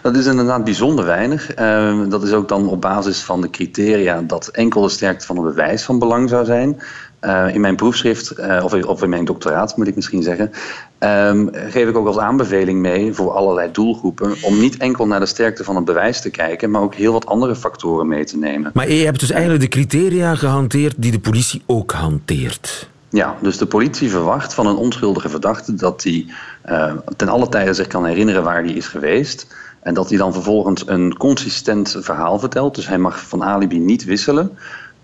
Dat 0.02 0.16
is 0.16 0.26
inderdaad 0.26 0.64
bijzonder 0.64 1.04
weinig. 1.04 1.58
Uh, 1.58 2.00
dat 2.08 2.22
is 2.22 2.32
ook 2.32 2.48
dan 2.48 2.68
op 2.68 2.80
basis 2.80 3.22
van 3.22 3.40
de 3.40 3.50
criteria 3.50 4.22
dat 4.22 4.48
enkel 4.48 4.82
de 4.82 4.88
sterkte 4.88 5.26
van 5.26 5.36
het 5.36 5.44
bewijs 5.44 5.82
van 5.82 5.98
belang 5.98 6.28
zou 6.28 6.44
zijn. 6.44 6.80
Uh, 7.20 7.54
in 7.54 7.60
mijn 7.60 7.76
proefschrift, 7.76 8.38
uh, 8.38 8.60
of, 8.64 8.84
of, 8.84 9.02
in 9.02 9.08
mijn 9.08 9.24
doctoraat 9.24 9.76
moet 9.76 9.86
ik 9.86 9.94
misschien 9.94 10.22
zeggen, 10.22 10.50
ehm, 10.98 11.46
geef 11.52 11.88
ik 11.88 11.96
ook 11.96 12.06
als 12.06 12.18
aanbeveling 12.18 12.80
mee 12.80 13.14
voor 13.14 13.30
allerlei 13.32 13.70
doelgroepen 13.72 14.34
om 14.42 14.58
niet 14.58 14.76
enkel 14.76 15.06
naar 15.06 15.20
de 15.20 15.26
sterkte 15.26 15.64
van 15.64 15.76
het 15.76 15.84
bewijs 15.84 16.20
te 16.20 16.30
kijken, 16.30 16.70
maar 16.70 16.82
ook 16.82 16.94
heel 16.94 17.12
wat 17.12 17.26
andere 17.26 17.56
factoren 17.56 18.08
mee 18.08 18.24
te 18.24 18.38
nemen. 18.38 18.70
Maar 18.74 18.90
je 18.90 19.04
hebt 19.04 19.20
dus 19.20 19.30
eigenlijk 19.30 19.62
de 19.62 19.68
criteria 19.68 20.34
gehanteerd 20.34 20.94
die 20.96 21.12
de 21.12 21.20
politie 21.20 21.62
ook 21.66 21.92
hanteert. 21.92 22.88
Ja, 23.10 23.36
dus 23.40 23.58
de 23.58 23.66
politie 23.66 24.10
verwacht 24.10 24.54
van 24.54 24.66
een 24.66 24.76
onschuldige 24.76 25.28
verdachte 25.28 25.74
dat 25.74 26.02
hij 26.02 26.26
uh, 26.68 26.92
ten 27.16 27.28
alle 27.28 27.48
tijde 27.48 27.74
zich 27.74 27.86
kan 27.86 28.06
herinneren 28.06 28.42
waar 28.42 28.62
hij 28.62 28.72
is 28.72 28.86
geweest. 28.86 29.46
En 29.82 29.94
dat 29.94 30.08
hij 30.08 30.18
dan 30.18 30.32
vervolgens 30.32 30.82
een 30.86 31.16
consistent 31.16 31.96
verhaal 32.00 32.38
vertelt. 32.38 32.74
Dus 32.74 32.88
hij 32.88 32.98
mag 32.98 33.20
van 33.20 33.44
alibi 33.44 33.78
niet 33.78 34.04
wisselen. 34.04 34.58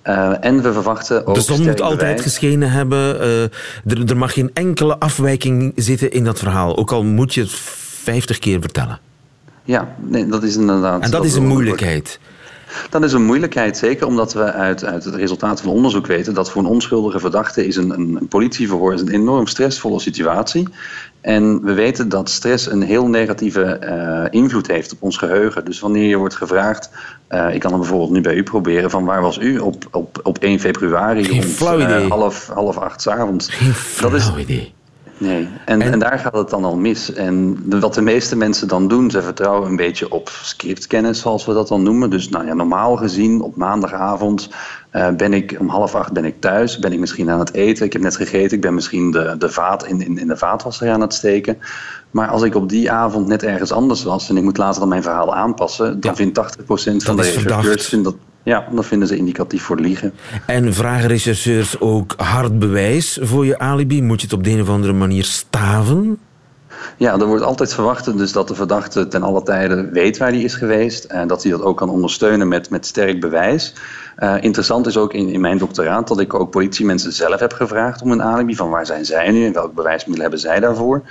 Uh, 0.04 0.44
en 0.44 0.62
we 0.62 0.72
verwachten 0.72 1.26
ook. 1.26 1.34
De 1.34 1.40
zon 1.40 1.62
moet 1.62 1.80
altijd 1.80 2.20
geschenen 2.20 2.70
hebben. 2.70 3.16
Uh, 3.16 3.42
er, 3.42 4.04
er, 4.06 4.16
mag 4.16 4.32
geen 4.32 4.50
enkele 4.54 4.98
afwijking 4.98 5.72
zitten 5.76 6.10
in 6.10 6.24
dat 6.24 6.38
verhaal. 6.38 6.76
Ook 6.76 6.92
al 6.92 7.04
moet 7.04 7.34
je 7.34 7.40
het 7.40 7.52
vijftig 7.52 8.38
keer 8.38 8.60
vertellen. 8.60 8.98
Ja, 9.64 9.94
nee, 9.96 10.26
dat 10.26 10.42
is 10.42 10.56
inderdaad. 10.56 11.02
En 11.02 11.10
dat, 11.10 11.24
is 11.24 11.34
een 11.34 11.46
moeilijkheid. 11.46 12.20
Dat 12.90 13.02
is 13.02 13.12
een 13.12 13.24
moeilijkheid, 13.24 13.76
zeker 13.76 14.06
omdat 14.06 14.32
we 14.32 14.52
uit, 14.52 14.84
uit 14.84 15.04
het 15.04 15.14
resultaat 15.14 15.60
van 15.60 15.70
onderzoek 15.70 16.06
weten 16.06 16.34
dat 16.34 16.50
voor 16.50 16.62
een 16.62 16.68
onschuldige 16.68 17.18
verdachte 17.18 17.66
is 17.66 17.76
een, 17.76 17.90
een 17.90 18.28
politieverhoor 18.28 18.94
is 18.94 19.00
een 19.00 19.08
enorm 19.12 19.46
stressvolle 19.46 20.00
situatie. 20.00 20.68
En 21.20 21.62
we 21.62 21.72
weten 21.72 22.08
dat 22.08 22.30
stress 22.30 22.70
een 22.70 22.82
heel 22.82 23.08
negatieve 23.08 23.78
uh, 23.82 24.40
invloed 24.40 24.66
heeft 24.66 24.92
op 24.92 25.02
ons 25.02 25.16
geheugen. 25.16 25.64
Dus 25.64 25.80
wanneer 25.80 26.08
je 26.08 26.16
wordt 26.16 26.34
gevraagd, 26.34 26.90
uh, 27.30 27.54
ik 27.54 27.60
kan 27.60 27.70
het 27.70 27.80
bijvoorbeeld 27.80 28.10
nu 28.10 28.20
bij 28.20 28.34
u 28.34 28.42
proberen, 28.42 28.90
van 28.90 29.04
waar 29.04 29.22
was 29.22 29.38
u 29.38 29.58
op, 29.58 29.84
op, 29.90 30.20
op 30.22 30.38
1 30.38 30.60
februari 30.60 31.28
rond 31.28 31.80
uh, 31.80 32.08
half, 32.08 32.46
half 32.46 32.76
acht 32.78 33.02
s 33.02 33.06
avonds. 33.06 33.48
Geen 33.48 33.74
flauw 33.74 34.10
dat 34.10 34.20
is, 34.20 34.32
idee. 34.38 34.74
Nee, 35.18 35.48
en, 35.64 35.82
en, 35.82 35.98
daar 35.98 36.18
gaat 36.18 36.36
het 36.36 36.50
dan 36.50 36.64
al 36.64 36.76
mis. 36.76 37.12
En 37.12 37.62
wat 37.80 37.94
de 37.94 38.00
meeste 38.00 38.36
mensen 38.36 38.68
dan 38.68 38.88
doen, 38.88 39.10
ze 39.10 39.22
vertrouwen 39.22 39.68
een 39.68 39.76
beetje 39.76 40.10
op 40.10 40.28
scriptkennis, 40.42 41.20
zoals 41.20 41.46
we 41.46 41.52
dat 41.52 41.68
dan 41.68 41.82
noemen. 41.82 42.10
Dus 42.10 42.28
nou 42.28 42.46
ja, 42.46 42.54
normaal 42.54 42.96
gezien 42.96 43.40
op 43.40 43.56
maandagavond 43.56 44.48
uh, 44.92 45.08
ben 45.10 45.32
ik 45.32 45.56
om 45.58 45.68
half 45.68 45.94
acht 45.94 46.12
ben 46.12 46.24
ik 46.24 46.40
thuis, 46.40 46.78
ben 46.78 46.92
ik 46.92 46.98
misschien 46.98 47.30
aan 47.30 47.38
het 47.38 47.54
eten. 47.54 47.86
Ik 47.86 47.92
heb 47.92 48.02
net 48.02 48.16
gegeten, 48.16 48.56
ik 48.56 48.62
ben 48.62 48.74
misschien 48.74 49.10
de, 49.10 49.34
de 49.38 49.48
vaat 49.48 49.86
in, 49.86 50.00
in, 50.00 50.18
in 50.18 50.28
de 50.28 50.36
vaatwasser 50.36 50.90
aan 50.90 51.00
het 51.00 51.14
steken. 51.14 51.58
Maar 52.10 52.28
als 52.28 52.42
ik 52.42 52.54
op 52.54 52.68
die 52.68 52.90
avond 52.90 53.26
net 53.26 53.42
ergens 53.42 53.72
anders 53.72 54.02
was 54.02 54.28
en 54.28 54.36
ik 54.36 54.42
moet 54.42 54.56
later 54.56 54.80
dan 54.80 54.88
mijn 54.88 55.02
verhaal 55.02 55.34
aanpassen, 55.34 56.00
dan 56.00 56.16
vindt 56.16 56.38
80% 56.38 56.62
van 56.96 57.16
de 57.16 57.22
rechercheurs 57.22 57.88
dat 57.88 58.14
ja, 58.46 58.66
dan 58.70 58.84
vinden 58.84 59.08
ze 59.08 59.16
indicatief 59.16 59.62
voor 59.62 59.80
liegen. 59.80 60.12
En 60.46 60.74
vragen 60.74 61.08
rechercheurs 61.08 61.80
ook 61.80 62.14
hard 62.16 62.58
bewijs 62.58 63.18
voor 63.22 63.46
je 63.46 63.58
alibi? 63.58 64.02
Moet 64.02 64.20
je 64.20 64.26
het 64.26 64.36
op 64.36 64.44
de 64.44 64.50
een 64.50 64.60
of 64.60 64.68
andere 64.68 64.92
manier 64.92 65.24
staven? 65.24 66.18
Ja, 66.96 67.12
er 67.18 67.26
wordt 67.26 67.44
altijd 67.44 67.74
verwacht 67.74 68.18
dus 68.18 68.32
dat 68.32 68.48
de 68.48 68.54
verdachte 68.54 69.08
ten 69.08 69.22
alle 69.22 69.42
tijde 69.42 69.90
weet 69.90 70.18
waar 70.18 70.28
hij 70.28 70.40
is 70.40 70.54
geweest. 70.54 71.04
En 71.04 71.28
dat 71.28 71.42
hij 71.42 71.52
dat 71.52 71.62
ook 71.62 71.76
kan 71.76 71.90
ondersteunen 71.90 72.48
met, 72.48 72.70
met 72.70 72.86
sterk 72.86 73.20
bewijs. 73.20 73.74
Uh, 74.18 74.34
interessant 74.40 74.86
is 74.86 74.96
ook 74.96 75.12
in, 75.12 75.28
in 75.28 75.40
mijn 75.40 75.58
doctoraat 75.58 76.08
dat 76.08 76.20
ik 76.20 76.34
ook 76.34 76.50
politiemensen 76.50 77.12
zelf 77.12 77.40
heb 77.40 77.52
gevraagd 77.52 78.02
om 78.02 78.10
een 78.10 78.22
alibi. 78.22 78.56
Van 78.56 78.70
waar 78.70 78.86
zijn 78.86 79.04
zij 79.04 79.30
nu 79.30 79.46
en 79.46 79.52
welk 79.52 79.74
bewijsmiddel 79.74 80.22
hebben 80.22 80.40
zij 80.40 80.60
daarvoor? 80.60 81.02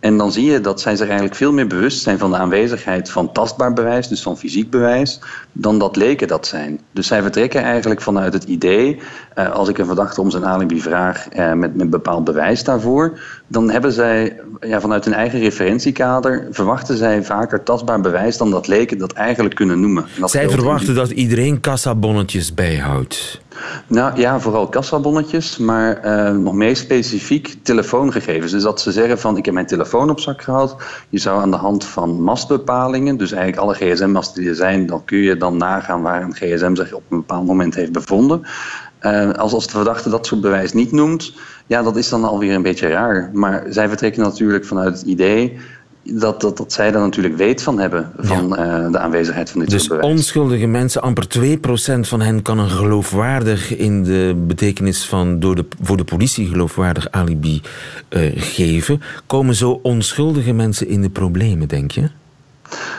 En 0.00 0.16
dan 0.16 0.32
zie 0.32 0.50
je 0.50 0.60
dat 0.60 0.80
zij 0.80 0.96
zich 0.96 1.06
eigenlijk 1.06 1.36
veel 1.36 1.52
meer 1.52 1.66
bewust 1.66 2.02
zijn 2.02 2.18
van 2.18 2.30
de 2.30 2.36
aanwezigheid 2.36 3.10
van 3.10 3.32
tastbaar 3.32 3.72
bewijs, 3.72 4.08
dus 4.08 4.22
van 4.22 4.38
fysiek 4.38 4.70
bewijs, 4.70 5.20
dan 5.52 5.78
dat 5.78 5.96
leken 5.96 6.28
dat 6.28 6.46
zijn. 6.46 6.80
Dus 6.92 7.06
zij 7.06 7.22
vertrekken 7.22 7.62
eigenlijk 7.62 8.00
vanuit 8.00 8.32
het 8.32 8.44
idee, 8.44 8.98
uh, 9.38 9.50
als 9.50 9.68
ik 9.68 9.78
een 9.78 9.86
verdachte 9.86 10.20
om 10.20 10.30
zijn 10.30 10.46
alibi 10.46 10.80
vraag 10.80 11.26
uh, 11.32 11.52
met, 11.52 11.76
met 11.76 11.90
bepaald 11.90 12.24
bewijs 12.24 12.64
daarvoor, 12.64 13.18
dan 13.46 13.70
hebben 13.70 13.92
zij 13.92 14.40
ja, 14.60 14.80
vanuit 14.80 15.04
hun 15.04 15.14
eigen 15.14 15.38
referentiekader, 15.38 16.48
verwachten 16.50 16.96
zij 16.96 17.22
vaker 17.22 17.62
tastbaar 17.62 18.00
bewijs 18.00 18.36
dan 18.36 18.50
dat 18.50 18.66
leken 18.66 18.98
dat 18.98 19.12
eigenlijk 19.12 19.54
kunnen 19.54 19.80
noemen. 19.80 20.06
Dat 20.18 20.30
zij 20.30 20.48
verwachten 20.48 20.94
dat 20.94 21.10
iedereen 21.10 21.60
kassabonnetjes 21.60 22.54
bijhoudt. 22.54 23.40
Nou 23.86 24.16
ja, 24.16 24.40
vooral 24.40 24.68
kassabonnetjes, 24.68 25.58
maar 25.58 26.04
uh, 26.04 26.36
nog 26.36 26.54
meer 26.54 26.76
specifiek 26.76 27.56
telefoongegevens. 27.62 28.52
Dus 28.52 28.62
dat 28.62 28.80
ze 28.80 28.92
zeggen 28.92 29.18
van 29.18 29.36
ik 29.36 29.44
heb 29.44 29.54
mijn 29.54 29.66
telefoon 29.66 30.10
op 30.10 30.20
zak 30.20 30.42
gehad. 30.42 30.76
Je 31.08 31.18
zou 31.18 31.40
aan 31.40 31.50
de 31.50 31.56
hand 31.56 31.84
van 31.84 32.22
mastbepalingen, 32.22 33.16
dus 33.16 33.32
eigenlijk 33.32 33.62
alle 33.62 33.74
gsm-masten 33.74 34.40
die 34.40 34.50
er 34.50 34.56
zijn, 34.56 34.86
dan 34.86 35.04
kun 35.04 35.18
je 35.18 35.36
dan 35.36 35.56
nagaan 35.56 36.02
waar 36.02 36.22
een 36.22 36.34
gsm 36.34 36.74
zich 36.74 36.92
op 36.92 37.02
een 37.08 37.18
bepaald 37.18 37.46
moment 37.46 37.74
heeft 37.74 37.92
bevonden. 37.92 38.42
Uh, 39.02 39.32
als, 39.32 39.52
als 39.52 39.66
de 39.66 39.72
verdachte 39.72 40.10
dat 40.10 40.26
soort 40.26 40.40
bewijs 40.40 40.72
niet 40.72 40.92
noemt, 40.92 41.32
ja, 41.66 41.82
dat 41.82 41.96
is 41.96 42.08
dan 42.08 42.24
alweer 42.24 42.54
een 42.54 42.62
beetje 42.62 42.88
raar. 42.88 43.30
Maar 43.32 43.64
zij 43.68 43.88
vertrekken 43.88 44.22
natuurlijk 44.22 44.64
vanuit 44.64 44.98
het 44.98 45.06
idee 45.06 45.58
dat, 46.10 46.40
dat, 46.40 46.56
dat 46.56 46.72
zij 46.72 46.86
er 46.92 47.00
natuurlijk 47.00 47.36
weet 47.36 47.62
van 47.62 47.78
hebben, 47.78 48.12
van 48.18 48.48
ja. 48.48 48.84
uh, 48.84 48.92
de 48.92 48.98
aanwezigheid 48.98 49.50
van 49.50 49.60
dit 49.60 49.70
dus 49.70 49.84
soort 49.84 50.00
bewijs. 50.00 50.18
onschuldige 50.18 50.66
mensen, 50.66 51.02
amper 51.02 51.26
2% 51.38 52.00
van 52.00 52.20
hen 52.20 52.42
kan 52.42 52.58
een 52.58 52.70
geloofwaardig, 52.70 53.76
in 53.76 54.02
de 54.02 54.44
betekenis 54.46 55.06
van 55.06 55.40
door 55.40 55.54
de, 55.54 55.64
voor 55.80 55.96
de 55.96 56.04
politie 56.04 56.46
geloofwaardig 56.46 57.10
alibi 57.10 57.60
uh, 58.08 58.32
geven. 58.34 59.02
Komen 59.26 59.54
zo 59.54 59.80
onschuldige 59.82 60.52
mensen 60.52 60.88
in 60.88 61.02
de 61.02 61.10
problemen, 61.10 61.68
denk 61.68 61.90
je? 61.90 62.08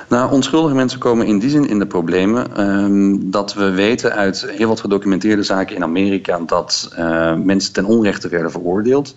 Nou, 0.07 0.31
onschuldige 0.31 0.75
mensen 0.75 0.99
komen 0.99 1.25
in 1.25 1.39
die 1.39 1.49
zin 1.49 1.67
in 1.67 1.79
de 1.79 1.87
problemen 1.87 2.69
um, 2.69 3.31
dat 3.31 3.53
we 3.53 3.71
weten 3.71 4.13
uit 4.13 4.45
heel 4.47 4.67
wat 4.67 4.79
gedocumenteerde 4.79 5.43
zaken 5.43 5.75
in 5.75 5.83
Amerika 5.83 6.39
dat 6.45 6.95
uh, 6.99 7.35
mensen 7.35 7.73
ten 7.73 7.85
onrechte 7.85 8.29
werden 8.29 8.51
veroordeeld. 8.51 9.15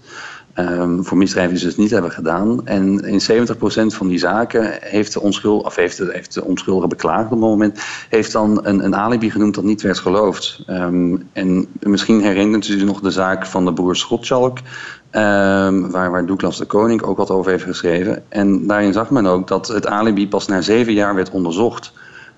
Um, 0.54 1.04
voor 1.04 1.18
misdrijven 1.18 1.52
die 1.52 1.60
ze 1.60 1.66
dus 1.66 1.76
niet 1.76 1.90
hebben 1.90 2.10
gedaan. 2.10 2.66
En 2.66 3.00
in 3.00 3.20
70% 3.20 3.96
van 3.96 4.08
die 4.08 4.18
zaken 4.18 4.78
heeft 4.80 5.12
de, 5.12 5.20
onschuld, 5.20 5.64
of 5.64 5.76
heeft 5.76 5.96
de, 5.96 6.10
heeft 6.12 6.34
de 6.34 6.44
onschuldige 6.44 6.86
beklaagd 6.86 7.24
op 7.24 7.30
het 7.30 7.40
moment, 7.40 7.80
heeft 8.08 8.32
dan 8.32 8.60
een, 8.62 8.84
een 8.84 8.96
alibi 8.96 9.30
genoemd 9.30 9.54
dat 9.54 9.64
niet 9.64 9.82
werd 9.82 9.98
geloofd. 9.98 10.64
Um, 10.68 11.28
en 11.32 11.66
misschien 11.80 12.20
herinnert 12.20 12.68
u 12.68 12.72
zich 12.72 12.84
nog 12.84 13.00
de 13.00 13.10
zaak 13.10 13.46
van 13.46 13.64
de 13.64 13.72
broer 13.72 13.96
Schotschalk, 13.96 14.58
um, 14.58 15.90
waar, 15.90 16.10
waar 16.10 16.26
Douglas 16.26 16.58
de 16.58 16.66
Koning 16.66 17.02
ook 17.02 17.16
wat 17.16 17.30
over 17.30 17.50
heeft 17.50 17.64
geschreven. 17.64 18.22
En 18.28 18.66
daarin 18.66 18.92
zag 18.92 19.10
men 19.10 19.26
ook 19.26 19.48
dat 19.48 19.68
het 19.68 19.86
alibi 19.86 20.28
pas 20.28 20.46
na 20.46 20.60
zeven 20.60 20.92
jaar 20.92 21.14
werd 21.14 21.30
onderzocht. 21.30 21.92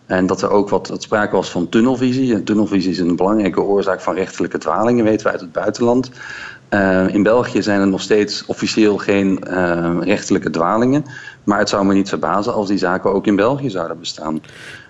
En 0.07 0.27
dat 0.27 0.43
er 0.43 0.51
ook 0.51 0.69
wat, 0.69 0.89
wat 0.89 1.03
sprake 1.03 1.37
was 1.37 1.51
van 1.51 1.69
tunnelvisie. 1.69 2.35
En 2.35 2.45
tunnelvisie 2.45 2.91
is 2.91 2.99
een 2.99 3.17
belangrijke 3.17 3.63
oorzaak 3.63 4.01
van 4.01 4.15
rechterlijke 4.15 4.59
dwalingen, 4.59 5.05
weten 5.05 5.27
we 5.27 5.33
uit 5.33 5.41
het 5.41 5.53
buitenland. 5.53 6.11
Uh, 6.71 7.09
in 7.09 7.23
België 7.23 7.63
zijn 7.63 7.81
er 7.81 7.87
nog 7.87 8.01
steeds 8.01 8.47
officieel 8.47 8.99
geen 8.99 9.45
uh, 9.51 9.97
rechterlijke 10.01 10.51
dwalingen. 10.51 11.05
Maar 11.45 11.59
het 11.59 11.69
zou 11.69 11.85
me 11.85 11.95
niet 11.95 12.09
verbazen 12.09 12.55
als 12.55 12.69
die 12.69 12.79
zaken 12.79 13.13
ook 13.13 13.27
in 13.27 13.37
België 13.37 13.71
zouden 13.71 13.99
bestaan. 13.99 14.41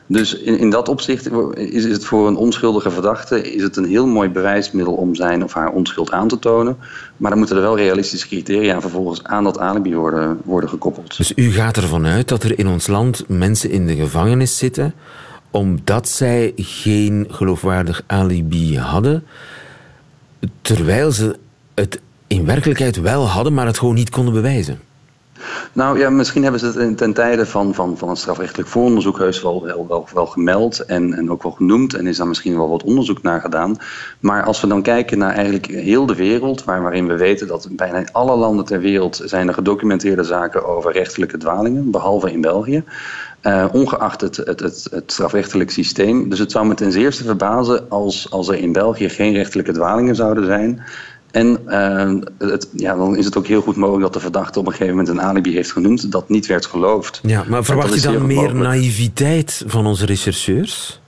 Dus 0.07 0.35
in, 0.35 0.59
in 0.59 0.71
dat 0.71 0.89
opzicht 0.89 1.31
is, 1.55 1.85
is 1.85 1.93
het 1.93 2.05
voor 2.05 2.27
een 2.27 2.37
onschuldige 2.37 2.91
verdachte 2.91 3.53
is 3.53 3.63
het 3.63 3.77
een 3.77 3.85
heel 3.85 4.07
mooi 4.07 4.29
bewijsmiddel 4.29 4.95
om 4.95 5.15
zijn 5.15 5.45
of 5.45 5.53
haar 5.53 5.71
onschuld 5.71 6.11
aan 6.11 6.29
te 6.29 6.39
tonen. 6.39 6.77
Maar 7.17 7.31
dan 7.31 7.39
moeten 7.39 7.57
er 7.57 7.63
wel 7.63 7.77
realistische 7.77 8.27
criteria 8.27 8.81
vervolgens 8.81 9.25
aan 9.25 9.45
dat 9.45 9.59
alibi 9.59 9.95
worden, 9.95 10.41
worden 10.45 10.69
gekoppeld. 10.69 11.17
Dus 11.17 11.33
u 11.37 11.51
gaat 11.51 11.77
ervan 11.77 12.07
uit 12.07 12.29
dat 12.29 12.43
er 12.43 12.59
in 12.59 12.69
ons 12.69 12.87
land 12.87 13.25
mensen 13.29 13.71
in 13.71 13.87
de 13.87 13.97
gevangenis 13.97 14.59
zitten 14.59 14.95
omdat 15.51 16.09
zij 16.09 16.53
geen 16.57 17.27
geloofwaardig 17.31 18.03
alibi 18.07 18.79
hadden, 18.79 19.25
terwijl 20.63 21.13
ze 21.13 21.37
het 21.75 22.01
in 22.27 22.45
werkelijkheid 22.45 23.01
wel 23.01 23.29
hadden, 23.29 23.55
maar 23.55 23.67
het 23.67 23.79
gewoon 23.79 23.95
niet 23.95 24.11
konden 24.11 24.35
bewijzen. 24.35 24.81
Nou 25.73 25.99
ja, 25.99 26.11
misschien 26.11 26.43
hebben 26.43 26.61
ze 26.61 26.67
het 26.67 26.97
ten 26.97 27.13
tijde 27.13 27.47
van, 27.47 27.75
van, 27.75 27.99
van 27.99 28.09
een 28.09 28.17
strafrechtelijk 28.17 28.69
vooronderzoek 28.69 29.19
heus 29.19 29.43
wel, 29.43 29.65
wel, 29.65 29.87
wel, 29.89 30.09
wel 30.15 30.27
gemeld 30.27 30.81
en, 30.81 31.15
en 31.15 31.31
ook 31.31 31.43
wel 31.43 31.53
genoemd. 31.53 31.95
En 31.95 32.07
is 32.07 32.17
daar 32.17 32.27
misschien 32.27 32.57
wel 32.57 32.69
wat 32.69 32.83
onderzoek 32.83 33.23
naar 33.23 33.41
gedaan. 33.41 33.77
Maar 34.21 34.43
als 34.43 34.61
we 34.61 34.67
dan 34.67 34.83
kijken 34.83 35.19
naar 35.19 35.33
eigenlijk 35.33 35.67
heel 35.67 36.07
de 36.07 36.15
wereld, 36.15 36.65
waar, 36.65 36.83
waarin 36.83 37.07
we 37.07 37.17
weten 37.17 37.47
dat 37.47 37.69
bijna 37.71 38.05
alle 38.13 38.37
landen 38.37 38.65
ter 38.65 38.81
wereld 38.81 39.23
zijn 39.25 39.49
er 39.49 39.55
gedocumenteerde 39.55 40.25
zaken 40.25 40.67
over 40.67 40.93
rechtelijke 40.93 41.39
dwalingen, 41.39 41.91
behalve 41.91 42.33
in 42.33 42.41
België. 42.41 42.85
Uh, 43.43 43.65
ongeacht 43.73 44.21
het, 44.21 44.37
het, 44.37 44.61
het, 44.61 44.89
het, 44.91 45.13
strafrechtelijk 45.13 45.71
systeem. 45.71 46.29
Dus 46.29 46.39
het 46.39 46.51
zou 46.51 46.67
me 46.67 46.75
ten 46.75 46.93
zeerste 46.93 47.25
verbazen 47.25 47.91
als, 47.91 48.31
als 48.31 48.49
er 48.49 48.55
in 48.55 48.73
België 48.73 49.09
geen 49.09 49.33
rechtelijke 49.33 49.73
dwalingen 49.73 50.15
zouden 50.15 50.45
zijn. 50.45 50.83
En 51.35 51.59
uh, 51.67 52.49
het, 52.51 52.69
ja, 52.73 52.97
dan 52.97 53.17
is 53.17 53.25
het 53.25 53.37
ook 53.37 53.47
heel 53.47 53.61
goed 53.61 53.77
mogelijk 53.77 54.03
dat 54.03 54.13
de 54.13 54.21
verdachte 54.21 54.59
op 54.59 54.67
een 54.67 54.73
gegeven 54.73 54.97
moment 54.97 55.09
een 55.09 55.23
alibi 55.23 55.55
heeft 55.55 55.73
genoemd 55.73 56.13
dat 56.13 56.29
niet 56.29 56.47
werd 56.47 56.67
geloofd. 56.67 57.21
Ja, 57.23 57.45
maar 57.49 57.65
verwacht 57.65 57.95
je 57.95 58.01
dan 58.01 58.27
meer 58.27 58.55
naïviteit 58.55 59.65
van 59.67 59.87
onze 59.87 60.07
rechercheurs? 60.07 61.01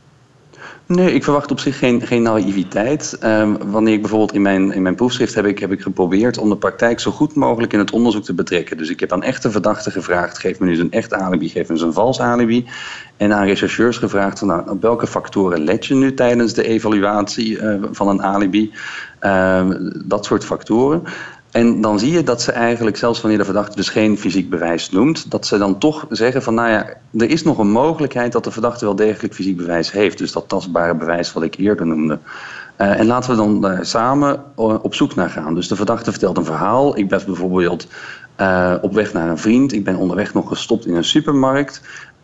Nee, 0.88 1.12
ik 1.12 1.25
verwacht 1.25 1.51
op 1.51 1.61
zich 1.61 1.79
geen, 1.79 2.07
geen 2.07 2.22
naïviteit. 2.22 3.18
Um, 3.25 3.70
wanneer 3.70 3.94
ik 3.94 4.01
bijvoorbeeld 4.01 4.33
in 4.33 4.42
mijn, 4.42 4.72
in 4.72 4.83
mijn 4.83 4.94
proefschrift 4.94 5.35
heb 5.35 5.44
ik, 5.44 5.59
heb 5.59 5.72
ik 5.72 5.81
geprobeerd 5.81 6.38
om 6.38 6.49
de 6.49 6.57
praktijk 6.57 7.01
zo 7.01 7.11
goed 7.11 7.35
mogelijk 7.35 7.72
in 7.72 7.79
het 7.79 7.90
onderzoek 7.90 8.25
te 8.25 8.35
betrekken. 8.35 8.77
Dus 8.77 8.88
ik 8.90 9.01
heb 9.01 9.12
aan 9.12 9.22
echte 9.22 9.51
verdachten 9.51 9.92
gevraagd: 9.92 10.38
geef 10.38 10.59
me 10.59 10.66
nu 10.66 10.81
een 10.81 10.92
echt 10.92 11.12
alibi, 11.12 11.49
geef 11.49 11.68
me 11.68 11.75
eens 11.75 11.83
een 11.83 11.92
vals 11.92 12.20
alibi. 12.20 12.66
En 13.16 13.33
aan 13.33 13.46
rechercheurs 13.46 13.99
gevraagd: 13.99 14.42
nou, 14.42 14.70
op 14.70 14.83
welke 14.83 15.07
factoren 15.07 15.64
let 15.64 15.87
je 15.87 15.94
nu 15.94 16.14
tijdens 16.14 16.55
de 16.55 16.66
evaluatie 16.66 17.59
uh, 17.59 17.75
van 17.90 18.09
een 18.09 18.22
alibi? 18.22 18.72
Uh, 19.20 19.70
dat 20.05 20.25
soort 20.25 20.44
factoren. 20.44 21.03
En 21.57 21.81
dan 21.81 21.99
zie 21.99 22.12
je 22.12 22.23
dat 22.23 22.42
ze 22.42 22.53
eigenlijk, 22.53 22.97
zelfs 22.97 23.21
wanneer 23.21 23.38
de 23.38 23.45
verdachte 23.45 23.77
dus 23.77 23.88
geen 23.88 24.19
fysiek 24.19 24.51
bewijs 24.51 24.90
noemt, 24.90 25.31
dat 25.31 25.47
ze 25.47 25.59
dan 25.59 25.79
toch 25.79 26.07
zeggen 26.11 26.42
van 26.42 26.55
nou 26.55 26.69
ja, 26.69 26.87
er 27.19 27.31
is 27.31 27.42
nog 27.42 27.59
een 27.59 27.71
mogelijkheid 27.71 28.33
dat 28.33 28.45
de 28.45 28.51
verdachte 28.51 28.85
wel 28.85 28.97
degelijk 28.97 29.35
fysiek 29.35 29.57
bewijs 29.57 29.92
heeft. 29.92 30.19
Dus 30.19 30.33
dat 30.33 30.49
tastbare 30.49 30.95
bewijs 30.95 31.33
wat 31.33 31.42
ik 31.42 31.55
eerder 31.55 31.87
noemde. 31.87 32.19
Uh, 32.81 32.99
en 32.99 33.07
laten 33.07 33.31
we 33.31 33.37
dan 33.37 33.73
uh, 33.73 33.79
samen 33.83 34.45
op 34.57 34.95
zoek 34.95 35.14
naar 35.14 35.31
gaan. 35.31 35.55
Dus 35.55 35.69
de 35.69 35.77
verdachte 35.77 36.11
vertelt 36.11 36.37
een 36.37 36.45
verhaal. 36.45 36.99
Ik 36.99 37.09
ben 37.09 37.23
bijvoorbeeld 37.27 37.87
op 38.81 38.95
weg 38.95 39.12
naar 39.12 39.29
een 39.29 39.38
vriend. 39.38 39.73
Ik 39.73 39.85
ben 39.85 39.97
onderweg 39.97 40.35
nog 40.35 40.49
gestopt 40.49 40.87
in 40.87 40.95
een 40.95 41.05
supermarkt. 41.05 41.81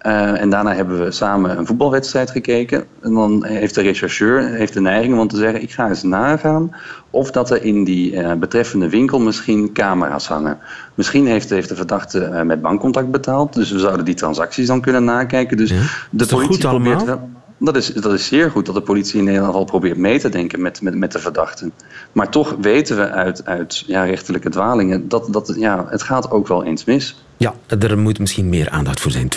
Uh, 0.06 0.40
en 0.40 0.50
daarna 0.50 0.74
hebben 0.74 1.04
we 1.04 1.10
samen 1.10 1.58
een 1.58 1.66
voetbalwedstrijd 1.66 2.30
gekeken. 2.30 2.84
En 3.00 3.14
dan 3.14 3.44
heeft 3.44 3.74
de 3.74 3.80
rechercheur 3.80 4.48
heeft 4.48 4.72
de 4.72 4.80
neiging 4.80 5.18
om 5.18 5.28
te 5.28 5.36
zeggen: 5.36 5.62
Ik 5.62 5.70
ga 5.70 5.88
eens 5.88 6.02
nagaan 6.02 6.74
of 7.10 7.30
dat 7.30 7.50
er 7.50 7.64
in 7.64 7.84
die 7.84 8.12
uh, 8.12 8.32
betreffende 8.32 8.88
winkel 8.88 9.20
misschien 9.20 9.72
camera's 9.72 10.26
hangen. 10.26 10.58
Misschien 10.94 11.26
heeft, 11.26 11.50
heeft 11.50 11.68
de 11.68 11.76
verdachte 11.76 12.30
uh, 12.32 12.42
met 12.42 12.62
bankcontact 12.62 13.10
betaald. 13.10 13.54
Dus 13.54 13.70
we 13.70 13.78
zouden 13.78 14.04
die 14.04 14.14
transacties 14.14 14.66
dan 14.66 14.80
kunnen 14.80 15.04
nakijken. 15.04 15.56
Dus 15.56 15.70
ja, 15.70 15.82
de 16.10 16.26
politie 16.26 16.52
goed 16.52 16.68
probeert 16.68 17.04
wel. 17.04 17.30
Dat 17.58 17.76
is, 17.76 17.86
dat 17.86 18.12
is 18.12 18.26
zeer 18.26 18.50
goed 18.50 18.66
dat 18.66 18.74
de 18.74 18.80
politie 18.80 19.18
in 19.18 19.24
Nederland 19.24 19.54
al 19.54 19.64
probeert 19.64 19.96
mee 19.96 20.18
te 20.18 20.28
denken 20.28 20.62
met, 20.62 20.82
met, 20.82 20.94
met 20.94 21.12
de 21.12 21.18
verdachten. 21.18 21.72
Maar 22.12 22.28
toch 22.28 22.56
weten 22.60 22.96
we 22.96 23.10
uit, 23.10 23.46
uit 23.46 23.84
ja, 23.86 24.04
rechterlijke 24.04 24.50
dwalingen 24.50 25.08
dat, 25.08 25.26
dat 25.30 25.54
ja, 25.56 25.86
het 25.88 26.02
gaat 26.02 26.30
ook 26.30 26.48
wel 26.48 26.64
eens 26.64 26.84
mis. 26.84 27.24
Ja, 27.42 27.54
er 27.78 27.98
moet 27.98 28.18
misschien 28.18 28.48
meer 28.48 28.70
aandacht 28.70 29.00
voor 29.00 29.10
zijn. 29.10 29.28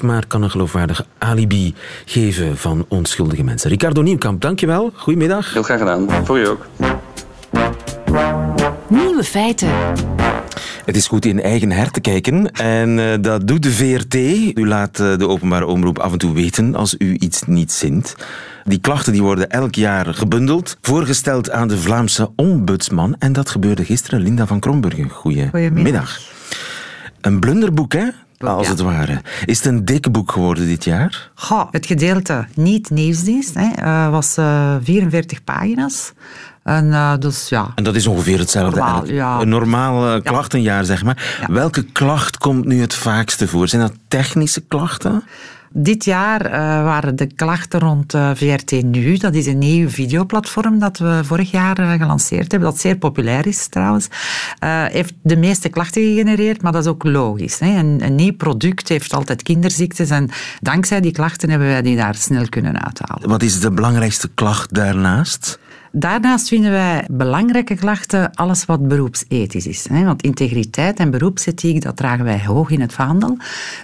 2% 0.00 0.04
maar 0.04 0.26
kan 0.26 0.42
een 0.42 0.50
geloofwaardig 0.50 1.06
alibi 1.18 1.74
geven 2.04 2.56
van 2.56 2.84
onschuldige 2.88 3.44
mensen. 3.44 3.70
Ricardo 3.70 4.02
Nieuwkamp, 4.02 4.40
dankjewel. 4.40 4.90
Goedemiddag. 4.94 5.52
Heel 5.52 5.62
graag 5.62 5.78
gedaan. 5.78 6.08
Voor 6.24 6.38
u 6.38 6.48
ook. 6.48 6.66
Nieuwe 8.88 9.24
feiten. 9.24 9.68
Het 10.84 10.96
is 10.96 11.06
goed 11.06 11.24
in 11.24 11.42
eigen 11.42 11.70
her 11.70 11.90
te 11.90 12.00
kijken 12.00 12.50
en 12.52 12.98
uh, 12.98 13.12
dat 13.20 13.46
doet 13.46 13.62
de 13.62 13.72
VRT. 13.72 14.14
U 14.58 14.68
laat 14.68 15.00
uh, 15.00 15.18
de 15.18 15.28
openbare 15.28 15.66
omroep 15.66 15.98
af 15.98 16.12
en 16.12 16.18
toe 16.18 16.34
weten 16.34 16.74
als 16.74 16.94
u 16.98 17.16
iets 17.18 17.42
niet 17.46 17.72
zint. 17.72 18.16
Die 18.64 18.80
klachten 18.80 19.12
die 19.12 19.22
worden 19.22 19.50
elk 19.50 19.74
jaar 19.74 20.14
gebundeld, 20.14 20.76
voorgesteld 20.80 21.50
aan 21.50 21.68
de 21.68 21.78
Vlaamse 21.78 22.30
ombudsman. 22.36 23.16
En 23.18 23.32
dat 23.32 23.50
gebeurde 23.50 23.84
gisteren. 23.84 24.20
Linda 24.20 24.46
van 24.46 24.60
Kromburgen, 24.60 25.08
goedemiddag. 25.10 26.20
Een 27.22 27.40
blunderboek, 27.40 27.92
hè? 27.92 28.08
Als 28.38 28.68
het 28.68 28.80
ware. 28.80 29.20
Is 29.44 29.56
het 29.56 29.66
een 29.66 29.84
dik 29.84 30.12
boek 30.12 30.32
geworden 30.32 30.66
dit 30.66 30.84
jaar? 30.84 31.30
Goh, 31.34 31.66
het 31.70 31.86
gedeelte 31.86 32.46
niet 32.54 32.90
nieuwsdienst 32.90 33.54
hè, 33.54 33.68
uh, 33.84 34.10
was 34.10 34.38
uh, 34.38 34.74
44 34.82 35.44
pagina's. 35.44 36.12
En, 36.62 36.86
uh, 36.86 37.12
dus, 37.18 37.48
ja. 37.48 37.72
en 37.74 37.84
dat 37.84 37.94
is 37.94 38.06
ongeveer 38.06 38.38
hetzelfde. 38.38 38.76
Normaal, 38.80 39.06
ja. 39.06 39.40
Een 39.40 39.48
normaal 39.48 40.14
uh, 40.14 40.22
klachtenjaar, 40.22 40.84
zeg 40.84 41.04
maar. 41.04 41.44
Welke 41.46 41.82
klacht 41.82 42.38
komt 42.38 42.64
nu 42.64 42.80
het 42.80 42.94
vaakste 42.94 43.48
voor? 43.48 43.68
Zijn 43.68 43.82
dat 43.82 43.92
technische 44.08 44.60
klachten? 44.60 45.24
Dit 45.74 46.04
jaar 46.04 46.46
uh, 46.46 46.52
waren 46.84 47.16
de 47.16 47.26
klachten 47.26 47.80
rond 47.80 48.14
uh, 48.14 48.30
VRT 48.34 48.82
Nu. 48.82 49.16
Dat 49.16 49.34
is 49.34 49.46
een 49.46 49.58
nieuw 49.58 49.88
videoplatform 49.88 50.78
dat 50.78 50.98
we 50.98 51.20
vorig 51.24 51.50
jaar 51.50 51.80
uh, 51.80 51.92
gelanceerd 51.92 52.50
hebben. 52.50 52.70
Dat 52.70 52.80
zeer 52.80 52.96
populair 52.96 53.46
is 53.46 53.66
trouwens. 53.66 54.08
heeft 54.90 55.14
de 55.22 55.36
meeste 55.36 55.68
klachten 55.68 56.02
gegenereerd, 56.02 56.62
maar 56.62 56.72
dat 56.72 56.82
is 56.82 56.90
ook 56.90 57.04
logisch. 57.04 57.58
Hè. 57.58 57.78
Een, 57.78 58.04
een, 58.04 58.14
nieuw 58.14 58.36
product 58.36 58.88
heeft 58.88 59.14
altijd 59.14 59.42
kinderziektes. 59.42 60.10
En 60.10 60.30
dankzij 60.60 61.00
die 61.00 61.12
klachten 61.12 61.50
hebben 61.50 61.68
wij 61.68 61.82
die 61.82 61.96
daar 61.96 62.14
snel 62.14 62.48
kunnen 62.48 62.84
uithalen. 62.84 63.28
Wat 63.28 63.42
is 63.42 63.60
de 63.60 63.70
belangrijkste 63.70 64.28
klacht 64.34 64.74
daarnaast? 64.74 65.58
Daarnaast 65.92 66.48
vinden 66.48 66.70
wij 66.70 67.06
belangrijke 67.10 67.74
klachten 67.74 68.30
alles 68.34 68.64
wat 68.64 68.88
beroepsethisch 68.88 69.66
is. 69.66 69.86
Want 69.90 70.22
integriteit 70.22 70.98
en 70.98 71.10
beroepsethiek, 71.10 71.82
dat 71.82 71.96
dragen 71.96 72.24
wij 72.24 72.44
hoog 72.44 72.70
in 72.70 72.80
het 72.80 72.92
vaandel. 72.92 73.36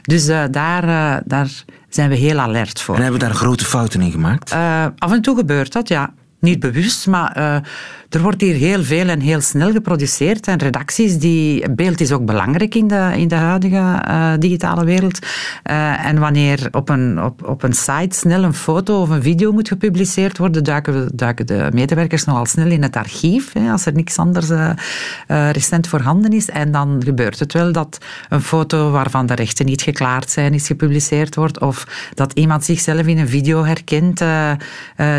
Dus 0.03 0.29
uh, 0.29 0.45
daar, 0.51 0.85
uh, 0.85 1.17
daar 1.25 1.65
zijn 1.89 2.09
we 2.09 2.17
heel 2.17 2.39
alert 2.39 2.81
voor. 2.81 2.95
En 2.95 3.03
hebben 3.03 3.21
we 3.21 3.27
daar 3.27 3.35
grote 3.35 3.65
fouten 3.65 4.01
in 4.01 4.11
gemaakt? 4.11 4.53
Uh, 4.53 4.87
af 4.99 5.13
en 5.13 5.23
toe 5.23 5.37
gebeurt 5.37 5.73
dat, 5.73 5.89
ja. 5.89 6.13
Niet 6.41 6.61
bewust, 6.61 7.07
maar 7.07 7.63
er 8.09 8.23
wordt 8.23 8.41
hier 8.41 8.55
heel 8.55 8.85
veel 8.85 9.09
en 9.09 9.21
heel 9.21 9.41
snel 9.41 9.73
geproduceerd. 9.73 10.47
En 10.47 10.59
redacties, 10.59 11.19
die, 11.19 11.71
beeld 11.71 12.01
is 12.01 12.13
ook 12.13 12.25
belangrijk 12.25 12.75
in 12.75 12.89
de, 12.89 13.13
in 13.17 13.29
de 13.29 13.35
huidige 13.35 14.05
uh, 14.09 14.33
digitale 14.39 14.85
wereld. 14.85 15.19
Uh, 15.71 16.07
en 16.07 16.19
wanneer 16.19 16.69
op 16.71 16.89
een, 16.89 17.23
op, 17.23 17.49
op 17.49 17.63
een 17.63 17.73
site 17.73 18.17
snel 18.17 18.43
een 18.43 18.55
foto 18.55 19.01
of 19.01 19.09
een 19.09 19.23
video 19.23 19.53
moet 19.53 19.69
gepubliceerd 19.69 20.39
worden, 20.39 20.65
duiken, 20.65 21.47
de 21.47 21.69
medewerkers 21.73 22.25
nogal 22.25 22.47
snel 22.47 22.67
in 22.67 22.83
het 22.83 22.97
archief, 22.97 23.53
hè, 23.53 23.71
als 23.71 23.87
er 23.87 23.93
niks 23.93 24.19
anders 24.19 24.51
uh, 24.51 24.71
recent 25.51 25.89
voorhanden 25.89 26.33
is. 26.33 26.49
En 26.49 26.73
dan 26.73 27.03
gebeurt 27.05 27.39
het 27.39 27.53
wel 27.53 27.73
dat 27.73 27.99
een 28.29 28.43
foto 28.43 28.91
waarvan 28.91 29.27
de 29.27 29.35
rechten 29.35 29.67
niet 29.67 29.83
geklaard 29.83 30.31
zijn, 30.31 30.55
is 30.55 30.67
gepubliceerd 30.67 31.35
wordt. 31.35 31.61
Of 31.61 32.11
dat 32.15 32.33
iemand 32.33 32.65
zichzelf 32.65 33.07
in 33.07 33.19
een 33.19 33.29
video 33.29 33.65
herkent 33.65 34.23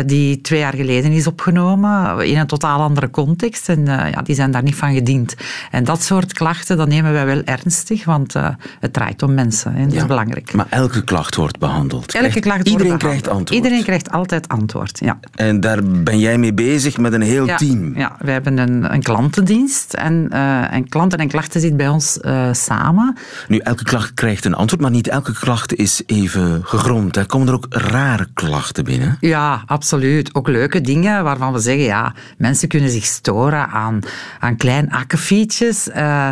die 0.06 0.40
twee 0.40 0.60
jaar 0.60 0.74
geleden 0.74 1.12
is 1.12 1.26
opgenomen, 1.26 2.26
in 2.26 2.38
een 2.38 2.46
totaal 2.46 2.79
andere 2.80 3.10
context 3.10 3.68
en 3.68 3.78
uh, 3.78 3.86
ja, 3.86 4.22
die 4.22 4.34
zijn 4.34 4.50
daar 4.50 4.62
niet 4.62 4.74
van 4.74 4.94
gediend. 4.94 5.34
En 5.70 5.84
dat 5.84 6.02
soort 6.02 6.32
klachten, 6.32 6.76
dat 6.76 6.88
nemen 6.88 7.12
wij 7.12 7.26
wel 7.26 7.42
ernstig, 7.44 8.04
want 8.04 8.34
uh, 8.34 8.48
het 8.80 8.92
draait 8.92 9.22
om 9.22 9.34
mensen 9.34 9.74
en 9.74 9.84
dat 9.84 9.92
ja, 9.92 10.00
is 10.00 10.06
belangrijk. 10.06 10.52
Maar 10.52 10.66
elke 10.70 11.04
klacht 11.04 11.36
wordt 11.36 11.58
behandeld. 11.58 12.14
Elke 12.14 12.40
klacht 12.40 12.68
Iedereen 12.68 12.88
wordt 12.88 13.02
krijgt 13.02 13.28
antwoord. 13.28 13.50
Iedereen 13.50 13.82
krijgt 13.82 14.10
altijd 14.10 14.48
antwoord, 14.48 14.98
ja. 14.98 15.18
En 15.34 15.60
daar 15.60 15.84
ben 15.84 16.18
jij 16.18 16.38
mee 16.38 16.54
bezig 16.54 16.98
met 16.98 17.12
een 17.12 17.22
heel 17.22 17.46
ja, 17.46 17.56
team? 17.56 17.98
Ja, 17.98 18.16
wij 18.18 18.32
hebben 18.32 18.58
een, 18.58 18.92
een 18.92 19.02
klantendienst 19.02 19.94
en, 19.94 20.28
uh, 20.32 20.72
en 20.72 20.88
klanten 20.88 21.18
en 21.18 21.28
klachten 21.28 21.60
zitten 21.60 21.78
bij 21.78 21.88
ons 21.88 22.18
samen. 22.52 23.16
Nu, 23.48 23.58
elke 23.58 23.84
klacht 23.84 24.14
krijgt 24.14 24.44
een 24.44 24.54
antwoord, 24.54 24.82
maar 24.82 24.90
niet 24.90 25.08
elke 25.08 25.32
klacht 25.32 25.74
is 25.74 26.02
even 26.06 26.60
gegrond. 26.64 27.16
Er 27.16 27.26
komen 27.26 27.48
er 27.48 27.54
ook 27.54 27.66
rare 27.68 28.26
klachten 28.34 28.84
binnen? 28.84 29.16
Ja, 29.20 29.62
absoluut. 29.66 30.34
Ook 30.34 30.48
leuke 30.48 30.80
dingen 30.80 31.24
waarvan 31.24 31.52
we 31.52 31.58
zeggen, 31.58 31.84
ja, 31.84 32.14
mensen 32.38 32.68
kunnen 32.70 32.90
zich 32.90 33.04
storen 33.04 33.68
aan, 33.68 34.00
aan 34.38 34.56
klein 34.56 34.90
akkefietjes. 34.90 35.88
Uh, 35.88 36.30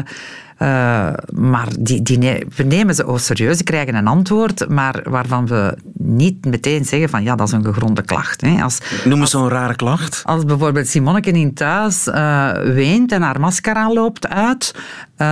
uh, 0.58 1.12
maar 1.32 1.68
die, 1.78 2.02
die 2.02 2.18
ne 2.18 2.46
we 2.56 2.62
nemen 2.62 2.94
ze 2.94 3.06
ook 3.06 3.18
serieus, 3.18 3.56
die 3.56 3.64
krijgen 3.64 3.94
een 3.94 4.06
antwoord, 4.06 4.68
maar 4.68 5.02
waarvan 5.08 5.46
we 5.46 5.76
niet 5.92 6.44
meteen 6.44 6.84
zeggen 6.84 7.08
van 7.08 7.22
ja, 7.22 7.34
dat 7.34 7.46
is 7.46 7.52
een 7.52 7.64
gegronde 7.64 8.02
klacht. 8.02 8.40
Hè. 8.40 8.62
Als, 8.62 8.78
Noem 9.04 9.20
eens 9.20 9.30
zo'n 9.30 9.48
rare 9.48 9.76
klacht. 9.76 10.22
Als 10.24 10.44
bijvoorbeeld 10.44 10.88
Simonneke 10.88 11.30
in 11.30 11.54
thuis 11.54 12.06
uh, 12.06 12.52
weent 12.52 13.12
en 13.12 13.22
haar 13.22 13.40
mascara 13.40 13.92
loopt 13.92 14.28
uit, 14.28 14.74
uh, 15.20 15.26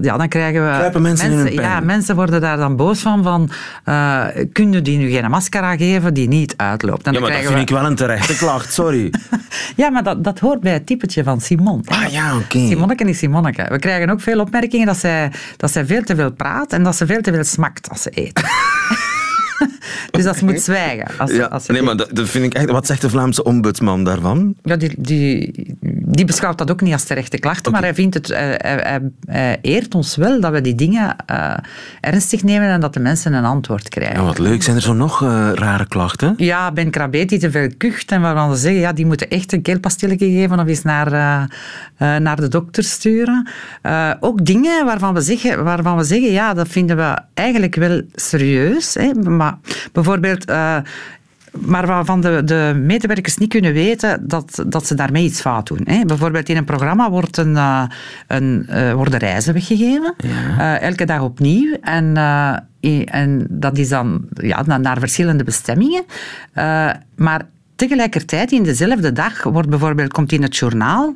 ja, 0.00 0.16
dan 0.16 0.28
krijgen 0.28 0.62
we... 0.62 0.76
Kruipen 0.76 1.02
mensen, 1.02 1.28
mensen, 1.28 1.52
in 1.52 1.58
hun 1.58 1.64
Ja, 1.64 1.80
mensen 1.80 2.14
worden 2.16 2.40
daar 2.40 2.56
dan 2.56 2.76
boos 2.76 3.00
van, 3.00 3.22
van 3.22 3.50
kun 4.52 4.72
je 4.72 4.82
die 4.82 4.98
nu 4.98 5.10
geen 5.10 5.30
mascara 5.30 5.76
geven 5.76 6.14
die 6.14 6.28
niet 6.28 6.54
uitloopt? 6.56 7.06
En 7.06 7.12
ja, 7.12 7.20
maar 7.20 7.30
dat 7.30 7.40
vind 7.40 7.54
we... 7.54 7.60
ik 7.60 7.68
wel 7.68 7.84
een 7.84 7.94
terechte 7.94 8.36
klacht, 8.44 8.72
sorry. 8.72 9.12
ja, 9.76 9.90
maar 9.90 10.02
dat, 10.02 10.24
dat 10.24 10.38
hoort 10.38 10.60
bij 10.60 10.72
het 10.72 10.86
typetje 10.86 11.24
van 11.24 11.40
Simon. 11.40 11.82
Ah 11.84 12.06
ja, 12.10 12.34
oké. 12.34 12.44
Okay. 12.44 12.68
Simonneke 12.68 13.04
is 13.04 13.18
Simonneke. 13.18 13.66
We 13.68 13.78
krijgen 13.78 14.10
ook 14.10 14.20
veel 14.20 14.40
opmerkingen 14.40 14.86
dat 14.86 14.96
zij, 14.96 15.32
dat 15.56 15.70
zij 15.70 15.86
veel 15.86 16.02
te 16.02 16.14
veel 16.14 16.32
praat 16.32 16.72
en 16.72 16.82
dat 16.82 16.96
ze 16.96 17.06
veel 17.06 17.20
te 17.20 17.32
veel 17.32 17.44
smakt 17.44 17.88
als 17.88 18.02
ze 18.02 18.10
eet. 18.14 18.42
dus 20.10 20.24
dat 20.24 20.36
ze 20.36 20.44
moet 20.44 20.60
zwijgen. 20.60 21.18
Als, 21.18 21.30
ja, 21.30 21.44
als 21.44 21.66
nee, 21.66 21.82
maar 21.82 21.96
dat, 21.96 22.08
dat, 22.12 22.28
vind 22.28 22.44
ik 22.44 22.54
echt... 22.54 22.70
Wat 22.70 22.86
zegt 22.86 23.00
de 23.00 23.10
Vlaamse 23.10 23.44
ombudsman 23.44 24.04
daarvan? 24.04 24.54
Ja, 24.62 24.76
die, 24.76 24.94
die, 24.98 25.76
die 25.80 26.24
beschouwt 26.24 26.58
dat 26.58 26.70
ook 26.70 26.80
niet 26.80 26.92
als 26.92 27.04
terechte 27.04 27.38
klachten, 27.38 27.66
okay. 27.66 27.80
maar 27.80 27.82
hij, 27.82 27.94
vindt 27.94 28.14
het, 28.14 28.28
hij, 28.28 28.58
hij, 28.62 29.00
hij, 29.24 29.58
eert 29.62 29.94
ons 29.94 30.16
wel 30.16 30.40
dat 30.40 30.52
we 30.52 30.60
die 30.60 30.74
dingen 30.74 31.16
uh, 31.30 31.56
ernstig 32.00 32.42
nemen 32.42 32.68
en 32.68 32.80
dat 32.80 32.94
de 32.94 33.00
mensen 33.00 33.32
een 33.32 33.44
antwoord 33.44 33.88
krijgen. 33.88 34.16
Ja, 34.16 34.24
wat 34.24 34.38
leuk. 34.38 34.62
Zijn 34.62 34.76
er 34.76 34.82
zo 34.82 34.92
nog 34.92 35.22
uh, 35.22 35.50
rare 35.54 35.86
klachten? 35.86 36.34
Ja, 36.36 36.72
Ben 36.72 36.90
Krabet 36.90 37.28
die 37.28 37.38
te 37.38 37.50
veel 37.50 37.68
kucht 37.76 38.10
en 38.12 38.20
waarvan 38.20 38.54
ze 38.54 38.60
zeggen, 38.60 38.80
ja, 38.80 38.92
die 38.92 39.06
moeten 39.06 39.30
echt 39.30 39.52
een 39.52 39.62
keelpastilletje 39.62 40.30
geven 40.30 40.60
of 40.60 40.66
eens 40.66 40.82
naar, 40.82 41.10
naar 41.96 42.36
de 42.36 42.48
dokter 42.48 42.84
sturen. 42.84 43.48
ook 44.20 44.44
dingen 44.44 44.84
waarvan 44.84 45.14
we, 45.14 45.20
zeggen, 45.20 45.64
waarvan 45.64 45.96
we 45.96 46.04
zeggen, 46.04 46.32
ja, 46.32 46.54
dat 46.54 46.68
vinden 46.68 46.96
we 46.96 47.18
eigenlijk 47.34 47.74
wel 47.74 48.02
serieus, 48.14 48.94
hè, 48.94 49.14
maar 49.14 49.49
bijvoorbeeld 49.92 50.50
uh, 50.50 50.76
maar 51.52 51.86
waarvan 51.86 52.20
de, 52.20 52.44
de, 52.44 52.80
medewerkers 52.84 53.36
niet 53.36 53.48
kunnen 53.48 53.72
weten 53.72 54.28
dat, 54.28 54.64
dat 54.66 54.86
ze 54.86 54.94
daarmee 54.94 55.24
iets 55.24 55.40
fout 55.40 55.66
doen. 55.66 55.80
Hè. 55.84 56.04
Bijvoorbeeld 56.04 56.48
in 56.48 56.56
een 56.56 56.64
programma 56.64 57.10
wordt 57.10 57.36
een, 57.36 57.52
uh, 57.52 57.82
een, 58.26 58.66
uh, 58.70 58.92
worden 58.92 59.18
reizen 59.18 59.54
weggegeven, 59.54 60.14
ja. 60.18 60.78
elke 60.78 61.04
dag 61.04 61.20
opnieuw. 61.20 61.76
En, 61.80 62.16
en 63.04 63.46
dat 63.48 63.78
is 63.78 63.88
dan 63.88 64.24
ja, 64.34 64.62
naar, 64.66 64.80
naar 64.80 64.98
verschillende 64.98 65.44
bestemmingen. 65.44 66.04
maar 67.16 67.46
tegelijkertijd, 67.76 68.52
in 68.52 68.62
dezelfde 68.62 69.12
dag, 69.12 69.42
wordt 69.42 69.68
bijvoorbeeld, 69.68 70.12
komt 70.12 70.32
in 70.32 70.42
het 70.42 70.56
journaal 70.56 71.14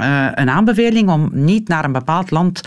uh, 0.00 0.26
een 0.34 0.50
aanbeveling 0.50 1.08
om 1.08 1.30
niet 1.32 1.68
naar 1.68 1.84
een 1.84 1.92
bepaald 1.92 2.30
land 2.30 2.60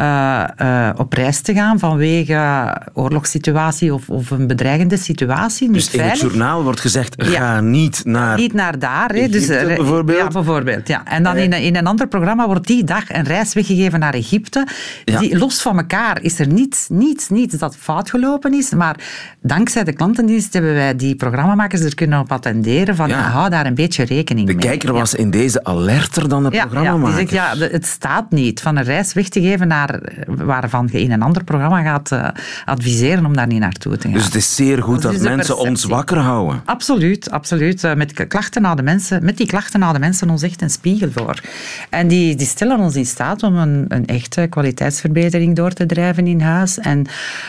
uh, 0.00 0.44
uh, 0.62 0.90
op 0.96 1.12
reis 1.12 1.40
te 1.40 1.54
gaan 1.54 1.78
vanwege 1.78 2.72
oorlogssituatie 2.92 3.94
of, 3.94 4.08
of 4.08 4.30
een 4.30 4.46
bedreigende 4.46 4.96
situatie. 4.96 5.70
Dus 5.72 5.90
in 5.90 6.00
het 6.00 6.20
journaal 6.20 6.62
wordt 6.62 6.80
gezegd, 6.80 7.14
ga 7.18 7.30
ja. 7.30 7.60
niet 7.60 8.00
naar 8.04 8.36
Niet 8.36 8.52
naar 8.52 8.78
daar. 8.78 9.08
Hè. 9.08 9.14
Egypte, 9.14 9.38
dus, 9.38 9.76
bijvoorbeeld? 9.76 10.18
Ja, 10.18 10.28
bijvoorbeeld. 10.28 10.88
Ja. 10.88 11.04
En 11.04 11.22
dan 11.22 11.36
in, 11.36 11.52
in 11.52 11.76
een 11.76 11.86
ander 11.86 12.08
programma 12.08 12.46
wordt 12.46 12.66
die 12.66 12.84
dag 12.84 13.10
een 13.10 13.24
reis 13.24 13.54
weggegeven 13.54 14.00
naar 14.00 14.14
Egypte. 14.14 14.66
Ja. 15.04 15.18
Die, 15.18 15.38
los 15.38 15.62
van 15.62 15.76
elkaar 15.78 16.22
is 16.22 16.38
er 16.38 16.46
niets, 16.46 16.86
niets, 16.88 17.28
niets 17.28 17.54
dat 17.54 17.76
fout 17.76 18.10
gelopen 18.10 18.54
is. 18.54 18.70
Maar 18.70 18.96
dankzij 19.40 19.84
de 19.84 19.92
klantendienst 19.92 20.52
hebben 20.52 20.74
wij 20.74 20.96
die 20.96 21.14
programmamakers 21.14 21.80
er 21.80 21.94
kunnen 21.94 22.20
op 22.20 22.32
attenderen 22.32 22.96
van, 22.96 23.08
Ja. 23.08 23.20
hou 23.20 23.50
daar 23.50 23.66
een 23.66 23.74
beetje 23.74 24.04
rekening 24.04 24.46
De 24.46 24.54
mee. 24.54 24.64
kijker 24.64 24.92
was 24.92 25.14
in 25.14 25.30
deze 25.30 25.64
alerter 25.64 26.28
dan 26.28 26.42
de 26.42 26.50
Ja, 26.72 26.82
ja, 26.82 26.98
die 26.98 27.14
zegt, 27.14 27.30
ja, 27.30 27.56
het 27.56 27.86
staat 27.86 28.30
niet 28.30 28.60
van 28.60 28.76
een 28.76 28.84
reis 28.84 29.12
weg 29.12 29.28
te 29.28 29.40
geven 29.40 29.68
naar 29.68 30.00
waarvan 30.26 30.88
je 30.92 31.00
in 31.00 31.12
een 31.12 31.22
ander 31.22 31.44
programma 31.44 31.82
gaat 31.82 32.12
eh, 32.12 32.28
adviseren 32.64 33.26
om 33.26 33.36
daar 33.36 33.46
niet 33.46 33.60
naartoe 33.60 33.96
te 33.96 34.02
gaan. 34.08 34.16
Dus 34.16 34.24
het 34.24 34.34
is 34.34 34.54
zeer 34.54 34.82
goed 34.82 35.02
Dat 35.02 35.20
mensen 35.20 35.58
ons 35.58 35.84
wakker 35.84 36.18
houden. 36.18 36.62
Absoluut, 36.64 37.30
absoluut. 37.30 37.84
Eh, 37.84 37.94
Met, 37.94 38.26
klachten 38.26 38.62
naar 38.62 38.76
de 38.76 38.82
mensen, 38.82 39.24
met 39.24 39.36
die 39.36 39.46
klachten 39.46 39.80
de 39.92 39.98
mensen 39.98 40.30
ons 40.30 40.42
echt 40.42 40.62
een 40.62 40.70
spiegel 40.70 41.10
voor. 41.10 41.40
En 41.90 42.08
die, 42.08 42.34
die 42.34 42.46
stellen 42.46 42.78
ons 42.78 42.94
in 42.94 43.06
staat 43.06 43.42
om 43.42 43.56
een, 43.56 43.84
een 43.88 44.06
echte 44.06 44.46
kwaliteitsverbetering 44.50 45.56
door 45.56 45.70
te 45.70 45.86
drijven 45.86 46.26
in 46.26 46.40
huis. 46.40 46.78
En 46.78 47.06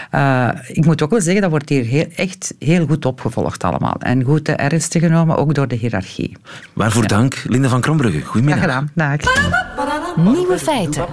eh, 0.10 0.50
ik 0.68 0.86
moet 0.86 1.02
ook 1.02 1.10
wel 1.10 1.22
zeggen, 1.22 1.42
dat 1.42 1.52
wordt 1.52 1.70
hier 1.70 1.86
heel, 1.86 2.08
echt 2.16 2.54
heel 2.60 2.86
goed 2.86 3.06
opgevolgd 3.06 3.64
allemaal. 3.64 3.96
En 4.00 4.24
goed 4.24 4.48
eh, 4.48 4.66
ernstig 4.66 5.02
genomen, 5.02 5.38
ook 5.38 5.56
door 5.56 5.68
de 5.68 5.76
hiërarchie. 5.76 6.38
Waarvoor 6.74 7.08
dank, 7.08 7.44
Linda 7.48 7.70
van 7.70 7.82
Krombrugge. 7.82 8.22
Goedemiddag. 8.22 8.62
gedaan. 8.64 8.92
Dag. 8.94 9.13
Nieuwe 10.16 10.58
feiten. 10.60 11.06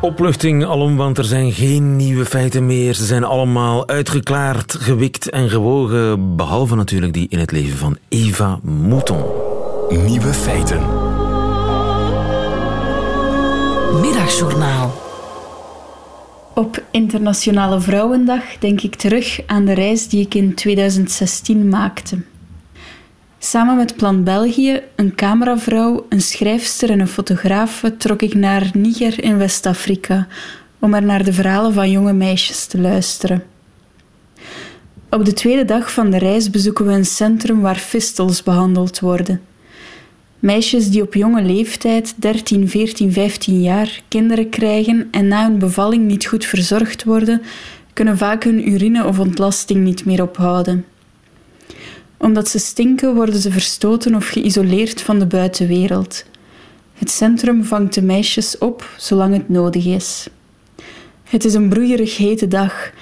Opluchting 0.00 0.64
alom, 0.64 0.96
want 0.96 1.18
er 1.18 1.24
zijn 1.24 1.52
geen 1.52 1.96
nieuwe 1.96 2.24
feiten 2.24 2.66
meer. 2.66 2.94
Ze 2.94 3.04
zijn 3.04 3.24
allemaal 3.24 3.88
uitgeklaard, 3.88 4.76
gewikt 4.78 5.30
en 5.30 5.48
gewogen. 5.48 6.36
Behalve 6.36 6.74
natuurlijk 6.74 7.12
die 7.12 7.26
in 7.28 7.38
het 7.38 7.50
leven 7.50 7.78
van 7.78 7.96
Eva 8.08 8.58
Mouton. 8.62 9.24
Nieuwe 9.88 10.32
feiten. 10.32 10.80
Middagjournaal. 14.00 14.94
Op 16.54 16.82
Internationale 16.90 17.80
Vrouwendag 17.80 18.42
denk 18.58 18.80
ik 18.80 18.94
terug 18.94 19.40
aan 19.46 19.64
de 19.64 19.74
reis 19.74 20.08
die 20.08 20.24
ik 20.24 20.34
in 20.34 20.54
2016 20.54 21.68
maakte. 21.68 22.18
Samen 23.38 23.76
met 23.76 23.96
Plan 23.96 24.24
België, 24.24 24.80
een 24.94 25.14
cameravrouw, 25.14 26.06
een 26.08 26.20
schrijfster 26.20 26.90
en 26.90 27.00
een 27.00 27.08
fotograaf 27.08 27.82
trok 27.98 28.22
ik 28.22 28.34
naar 28.34 28.70
Niger 28.72 29.24
in 29.24 29.38
West-Afrika 29.38 30.26
om 30.78 30.94
er 30.94 31.02
naar 31.02 31.24
de 31.24 31.32
verhalen 31.32 31.72
van 31.72 31.90
jonge 31.90 32.12
meisjes 32.12 32.66
te 32.66 32.80
luisteren. 32.80 33.44
Op 35.10 35.24
de 35.24 35.32
tweede 35.32 35.64
dag 35.64 35.92
van 35.92 36.10
de 36.10 36.18
reis 36.18 36.50
bezoeken 36.50 36.86
we 36.86 36.92
een 36.92 37.04
centrum 37.04 37.60
waar 37.60 37.76
fistels 37.76 38.42
behandeld 38.42 39.00
worden. 39.00 39.40
Meisjes 40.38 40.90
die 40.90 41.02
op 41.02 41.14
jonge 41.14 41.42
leeftijd, 41.42 42.14
13, 42.16 42.68
14, 42.68 43.12
15 43.12 43.62
jaar, 43.62 44.02
kinderen 44.08 44.48
krijgen 44.48 45.08
en 45.10 45.28
na 45.28 45.42
hun 45.42 45.58
bevalling 45.58 46.04
niet 46.04 46.26
goed 46.26 46.44
verzorgd 46.44 47.04
worden, 47.04 47.42
kunnen 47.92 48.18
vaak 48.18 48.44
hun 48.44 48.68
urine 48.68 49.06
of 49.06 49.18
ontlasting 49.18 49.84
niet 49.84 50.04
meer 50.04 50.22
ophouden. 50.22 50.84
Omdat 52.16 52.48
ze 52.48 52.58
stinken, 52.58 53.14
worden 53.14 53.40
ze 53.40 53.50
verstoten 53.50 54.14
of 54.14 54.28
geïsoleerd 54.28 55.00
van 55.02 55.18
de 55.18 55.26
buitenwereld. 55.26 56.24
Het 56.94 57.10
centrum 57.10 57.64
vangt 57.64 57.94
de 57.94 58.02
meisjes 58.02 58.58
op 58.58 58.90
zolang 58.96 59.34
het 59.34 59.48
nodig 59.48 59.86
is. 59.86 60.28
Het 61.22 61.44
is 61.44 61.54
een 61.54 61.68
broeierig 61.68 62.16
hete 62.16 62.48
dag. 62.48 62.92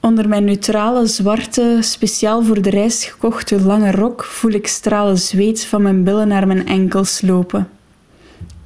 Onder 0.00 0.28
mijn 0.28 0.44
neutrale, 0.44 1.06
zwarte, 1.06 1.78
speciaal 1.80 2.44
voor 2.44 2.62
de 2.62 2.70
reis 2.70 3.04
gekochte 3.04 3.60
lange 3.60 3.90
rok 3.90 4.24
voel 4.24 4.50
ik 4.50 4.66
stralen 4.66 5.18
zweet 5.18 5.64
van 5.64 5.82
mijn 5.82 6.04
billen 6.04 6.28
naar 6.28 6.46
mijn 6.46 6.66
enkels 6.66 7.20
lopen. 7.20 7.68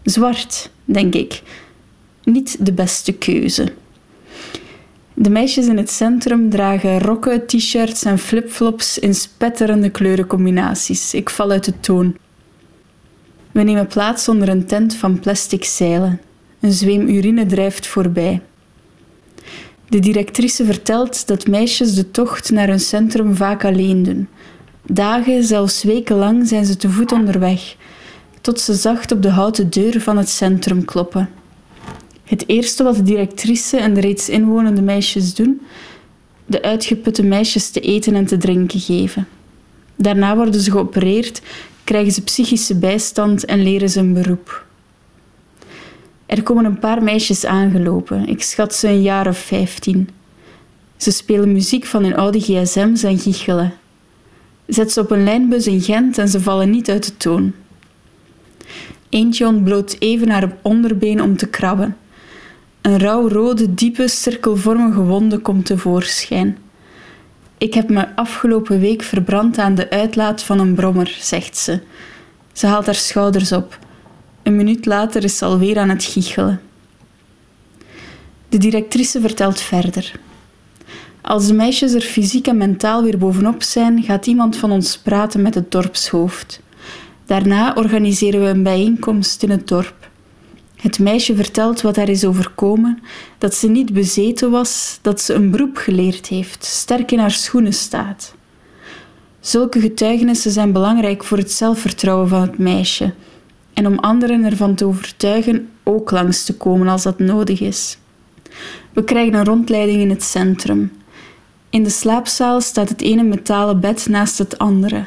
Zwart, 0.03 0.71
denk 0.85 1.15
ik. 1.15 1.43
Niet 2.25 2.67
de 2.67 2.73
beste 2.73 3.13
keuze. 3.13 3.73
De 5.19 5.31
meisjes 5.31 5.67
in 5.67 5.77
het 5.77 5.91
centrum 5.91 6.51
dragen 6.51 6.99
rokken, 6.99 7.47
t-shirts 7.47 8.03
en 8.03 8.19
flipflops 8.19 8.99
in 8.99 9.15
spetterende 9.15 9.91
kleurencombinaties. 9.91 11.15
Ik 11.15 11.31
val 11.31 11.51
uit 11.51 11.65
de 11.65 11.81
toon. 11.81 12.17
We 13.53 13.63
nemen 13.63 13.87
plaats 13.87 14.29
onder 14.29 14.49
een 14.49 14.67
tent 14.67 14.95
van 14.95 15.21
plastic 15.21 15.65
zeilen. 15.65 16.21
Een 16.61 16.73
zweem 16.73 17.09
urine 17.09 17.47
drijft 17.47 17.87
voorbij. 17.87 18.41
De 19.89 19.99
directrice 19.99 20.65
vertelt 20.65 21.27
dat 21.27 21.47
meisjes 21.47 21.95
de 21.95 22.11
tocht 22.11 22.51
naar 22.51 22.69
hun 22.69 22.81
centrum 22.81 23.35
vaak 23.35 23.65
alleen 23.65 24.03
doen. 24.03 24.29
Dagen, 24.83 25.45
zelfs 25.45 25.83
wekenlang 25.83 26.49
zijn 26.49 26.65
ze 26.65 26.77
te 26.77 26.91
voet 26.91 27.13
onderweg, 27.13 27.77
tot 28.41 28.61
ze 28.61 28.75
zacht 28.75 29.13
op 29.13 29.23
de 29.23 29.31
houten 29.31 29.71
deur 29.71 30.01
van 30.01 30.17
het 30.17 30.29
centrum 30.29 30.85
kloppen. 30.85 31.29
Het 32.27 32.45
eerste 32.49 32.83
wat 32.83 32.97
de 32.97 33.03
directrice 33.03 33.77
en 33.77 33.95
de 33.95 34.01
reeds 34.01 34.29
inwonende 34.29 34.83
meisjes 34.83 35.35
doen, 35.35 35.61
de 36.47 36.63
uitgeputte 36.63 37.23
meisjes 37.23 37.71
te 37.71 37.81
eten 37.81 38.15
en 38.15 38.27
te 38.27 38.37
drinken 38.37 38.81
geven. 38.81 39.29
Daarna 39.97 40.37
worden 40.37 40.61
ze 40.61 40.71
geopereerd, 40.71 41.43
krijgen 41.85 42.13
ze 42.13 42.23
psychische 42.23 42.79
bijstand 42.79 43.45
en 43.45 43.63
leren 43.63 43.91
ze 43.91 44.01
een 44.01 44.13
beroep. 44.13 44.65
Er 46.27 46.43
komen 46.43 46.65
een 46.65 46.79
paar 46.79 47.03
meisjes 47.03 47.45
aangelopen, 47.45 48.29
ik 48.29 48.43
schat 48.43 48.75
ze 48.75 48.89
een 48.89 49.03
jaar 49.03 49.27
of 49.27 49.39
vijftien. 49.39 50.09
Ze 50.97 51.11
spelen 51.11 51.53
muziek 51.53 51.85
van 51.85 52.03
hun 52.03 52.17
oude 52.17 52.41
gsm's 52.41 53.03
en 53.03 53.19
giechelen. 53.19 53.73
Zet 54.67 54.93
ze 54.93 55.01
op 55.01 55.11
een 55.11 55.25
lijnbus 55.25 55.67
in 55.67 55.81
Gent 55.81 56.19
en 56.19 56.29
ze 56.29 56.41
vallen 56.41 56.71
niet 56.71 56.91
uit 56.91 57.05
de 57.05 57.17
toon. 57.17 57.53
Eentje 59.09 59.47
ontbloot 59.47 59.97
even 59.99 60.31
haar 60.31 60.57
onderbeen 60.63 61.23
om 61.23 61.37
te 61.37 61.47
krabben. 61.47 61.97
Een 62.87 62.99
rauw-rode, 62.99 63.75
diepe, 63.75 64.09
cirkelvormige 64.09 65.01
wonde 65.01 65.39
komt 65.39 65.67
tevoorschijn. 65.67 66.59
Ik 67.59 67.75
heb 67.75 67.89
me 67.89 68.17
afgelopen 68.17 68.81
week 68.81 69.03
verbrand 69.03 69.59
aan 69.59 69.75
de 69.75 69.91
uitlaat 69.91 70.43
van 70.43 70.59
een 70.59 70.75
brommer, 70.75 71.17
zegt 71.21 71.57
ze. 71.57 71.81
Ze 72.53 72.67
haalt 72.67 72.87
haar 72.87 72.95
schouders 72.95 73.53
op. 73.53 73.79
Een 74.43 74.57
minuut 74.57 74.87
later 74.87 75.25
is 75.25 75.39
ze 75.39 75.45
alweer 75.45 75.79
aan 75.79 75.89
het 75.89 76.05
giechelen. 76.05 76.61
De 78.49 78.59
directrice 78.59 79.21
vertelt 79.21 79.61
verder. 79.61 80.13
Als 81.21 81.47
de 81.47 81.55
meisjes 81.55 81.93
er 81.93 82.01
fysiek 82.01 82.47
en 82.47 82.57
mentaal 82.57 83.03
weer 83.03 83.19
bovenop 83.19 83.63
zijn, 83.63 84.03
gaat 84.03 84.27
iemand 84.27 84.57
van 84.57 84.71
ons 84.71 84.99
praten 84.99 85.43
met 85.43 85.55
het 85.55 85.71
dorpshoofd. 85.71 86.61
Daarna 87.25 87.75
organiseren 87.75 88.41
we 88.41 88.47
een 88.47 88.63
bijeenkomst 88.63 89.43
in 89.43 89.51
het 89.51 89.69
dorp. 89.69 90.06
Het 90.87 90.99
meisje 90.99 91.35
vertelt 91.35 91.81
wat 91.81 91.97
haar 91.97 92.09
is 92.09 92.25
overkomen, 92.25 93.03
dat 93.39 93.55
ze 93.55 93.69
niet 93.69 93.93
bezeten 93.93 94.51
was, 94.51 94.99
dat 95.03 95.21
ze 95.21 95.35
een 95.35 95.51
beroep 95.51 95.77
geleerd 95.77 96.27
heeft, 96.27 96.65
sterk 96.65 97.13
in 97.13 97.19
haar 97.19 97.31
schoenen 97.31 97.73
staat. 97.73 98.35
Zulke 99.41 99.81
getuigenissen 99.81 100.51
zijn 100.51 100.73
belangrijk 100.73 101.25
voor 101.25 101.39
het 101.39 101.53
zelfvertrouwen 101.53 102.29
van 102.29 102.41
het 102.41 102.59
meisje 102.59 103.15
en 103.73 103.87
om 103.87 103.99
anderen 103.99 104.45
ervan 104.45 104.75
te 104.75 104.85
overtuigen 104.85 105.69
ook 105.83 106.11
langs 106.11 106.45
te 106.45 106.57
komen 106.57 106.89
als 106.89 107.03
dat 107.03 107.19
nodig 107.19 107.61
is. 107.61 107.99
We 108.93 109.05
krijgen 109.05 109.35
een 109.35 109.45
rondleiding 109.45 110.01
in 110.01 110.11
het 110.11 110.23
centrum. 110.23 110.93
In 111.71 111.83
de 111.83 111.91
slaapzaal 111.91 112.61
staat 112.61 112.89
het 112.89 113.03
ene 113.03 113.23
metalen 113.23 113.81
bed 113.81 114.07
naast 114.09 114.39
het 114.39 114.59
andere. 114.59 115.07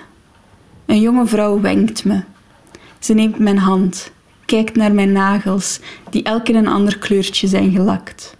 Een 0.86 1.02
jonge 1.02 1.26
vrouw 1.26 1.62
wenkt 1.62 2.06
me. 2.06 2.22
Ze 3.00 3.13
neemt 3.13 3.39
mijn 3.39 3.58
hand 3.58 4.12
kijkt 4.50 4.76
naar 4.76 4.94
mijn 4.94 5.12
nagels, 5.12 5.80
die 6.10 6.24
elk 6.24 6.50
in 6.50 6.56
een 6.56 6.68
ander 6.68 6.98
kleurtje 6.98 7.48
zijn 7.48 7.72
gelakt. 7.72 8.38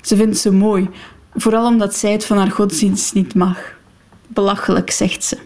Ze 0.00 0.16
vindt 0.16 0.38
ze 0.38 0.52
mooi, 0.52 0.88
vooral 1.34 1.66
omdat 1.66 1.94
zij 1.96 2.12
het 2.12 2.24
van 2.24 2.36
haar 2.36 2.50
godsdienst 2.50 3.14
niet 3.14 3.34
mag. 3.34 3.58
Belachelijk, 4.28 4.90
zegt 4.90 5.24
ze. 5.24 5.38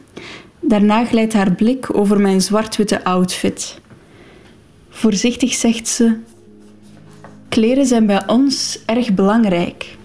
Daarna 0.61 1.05
glijdt 1.05 1.33
haar 1.33 1.53
blik 1.53 1.97
over 1.97 2.21
mijn 2.21 2.41
zwart-witte 2.41 3.05
outfit. 3.05 3.81
Voorzichtig 4.91 5.55
zegt 5.55 5.89
ze: 5.89 6.17
Kleren 7.49 7.87
zijn 7.87 8.07
bij 8.07 8.29
ons 8.29 8.79
erg 8.87 9.15
belangrijk. 9.15 9.97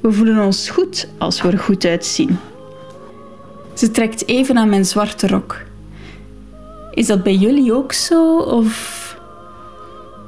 We 0.00 0.12
voelen 0.12 0.44
ons 0.44 0.70
goed 0.70 1.08
als 1.18 1.42
we 1.42 1.48
er 1.48 1.58
goed 1.58 1.84
uitzien. 1.84 2.38
Ze 3.74 3.90
trekt 3.90 4.28
even 4.28 4.58
aan 4.58 4.68
mijn 4.68 4.84
zwarte 4.84 5.26
rok. 5.26 5.68
Is 6.94 7.06
dat 7.06 7.22
bij 7.22 7.34
jullie 7.34 7.74
ook 7.74 7.92
zo? 7.92 8.38
Of 8.38 8.98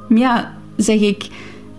ja, 0.08 0.56
zeg 0.76 1.00
ik. 1.00 1.28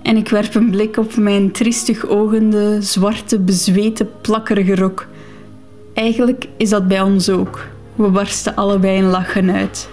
En 0.01 0.17
ik 0.17 0.29
werp 0.29 0.55
een 0.55 0.69
blik 0.69 0.97
op 0.97 1.15
mijn 1.15 1.51
triestig 1.51 2.07
ogende, 2.07 2.81
zwarte, 2.81 3.39
bezweten, 3.39 4.09
plakkerige 4.21 4.75
rok. 4.75 5.07
Eigenlijk 5.93 6.47
is 6.57 6.69
dat 6.69 6.87
bij 6.87 7.01
ons 7.01 7.29
ook. 7.29 7.67
We 7.95 8.09
barsten 8.09 8.55
allebei 8.55 8.97
in 8.97 9.09
lachen 9.09 9.51
uit. 9.51 9.89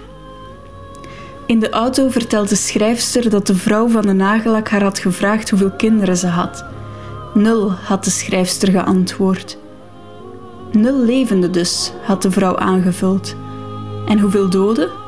In 1.45 1.59
de 1.59 1.69
auto 1.69 2.09
vertelt 2.09 2.49
de 2.49 2.55
schrijfster 2.55 3.29
dat 3.29 3.47
de 3.47 3.55
vrouw 3.55 3.87
van 3.87 4.01
de 4.01 4.13
nagellak 4.13 4.69
haar 4.69 4.83
had 4.83 4.99
gevraagd 4.99 5.49
hoeveel 5.49 5.71
kinderen 5.71 6.17
ze 6.17 6.27
had. 6.27 6.65
Nul, 7.33 7.71
had 7.71 8.03
de 8.03 8.09
schrijfster 8.09 8.71
geantwoord. 8.71 9.57
Nul 10.71 11.05
levende 11.05 11.49
dus, 11.49 11.91
had 12.03 12.21
de 12.21 12.31
vrouw 12.31 12.57
aangevuld. 12.57 13.35
En 14.05 14.19
hoeveel 14.19 14.49
doden? 14.49 15.00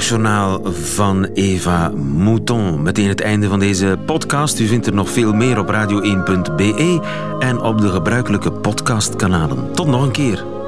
Middagjournaal 0.00 0.60
van 0.72 1.24
Eva 1.24 1.88
Mouton. 1.88 2.82
Meteen 2.82 3.08
het 3.08 3.20
einde 3.20 3.48
van 3.48 3.58
deze 3.58 3.98
podcast. 4.06 4.60
U 4.60 4.66
vindt 4.66 4.86
er 4.86 4.94
nog 4.94 5.10
veel 5.10 5.32
meer 5.32 5.58
op 5.58 5.70
radio1.be 5.70 7.00
en 7.38 7.60
op 7.60 7.80
de 7.80 7.88
gebruikelijke 7.88 8.52
podcastkanalen. 8.52 9.72
Tot 9.72 9.86
nog 9.86 10.02
een 10.02 10.10
keer. 10.10 10.59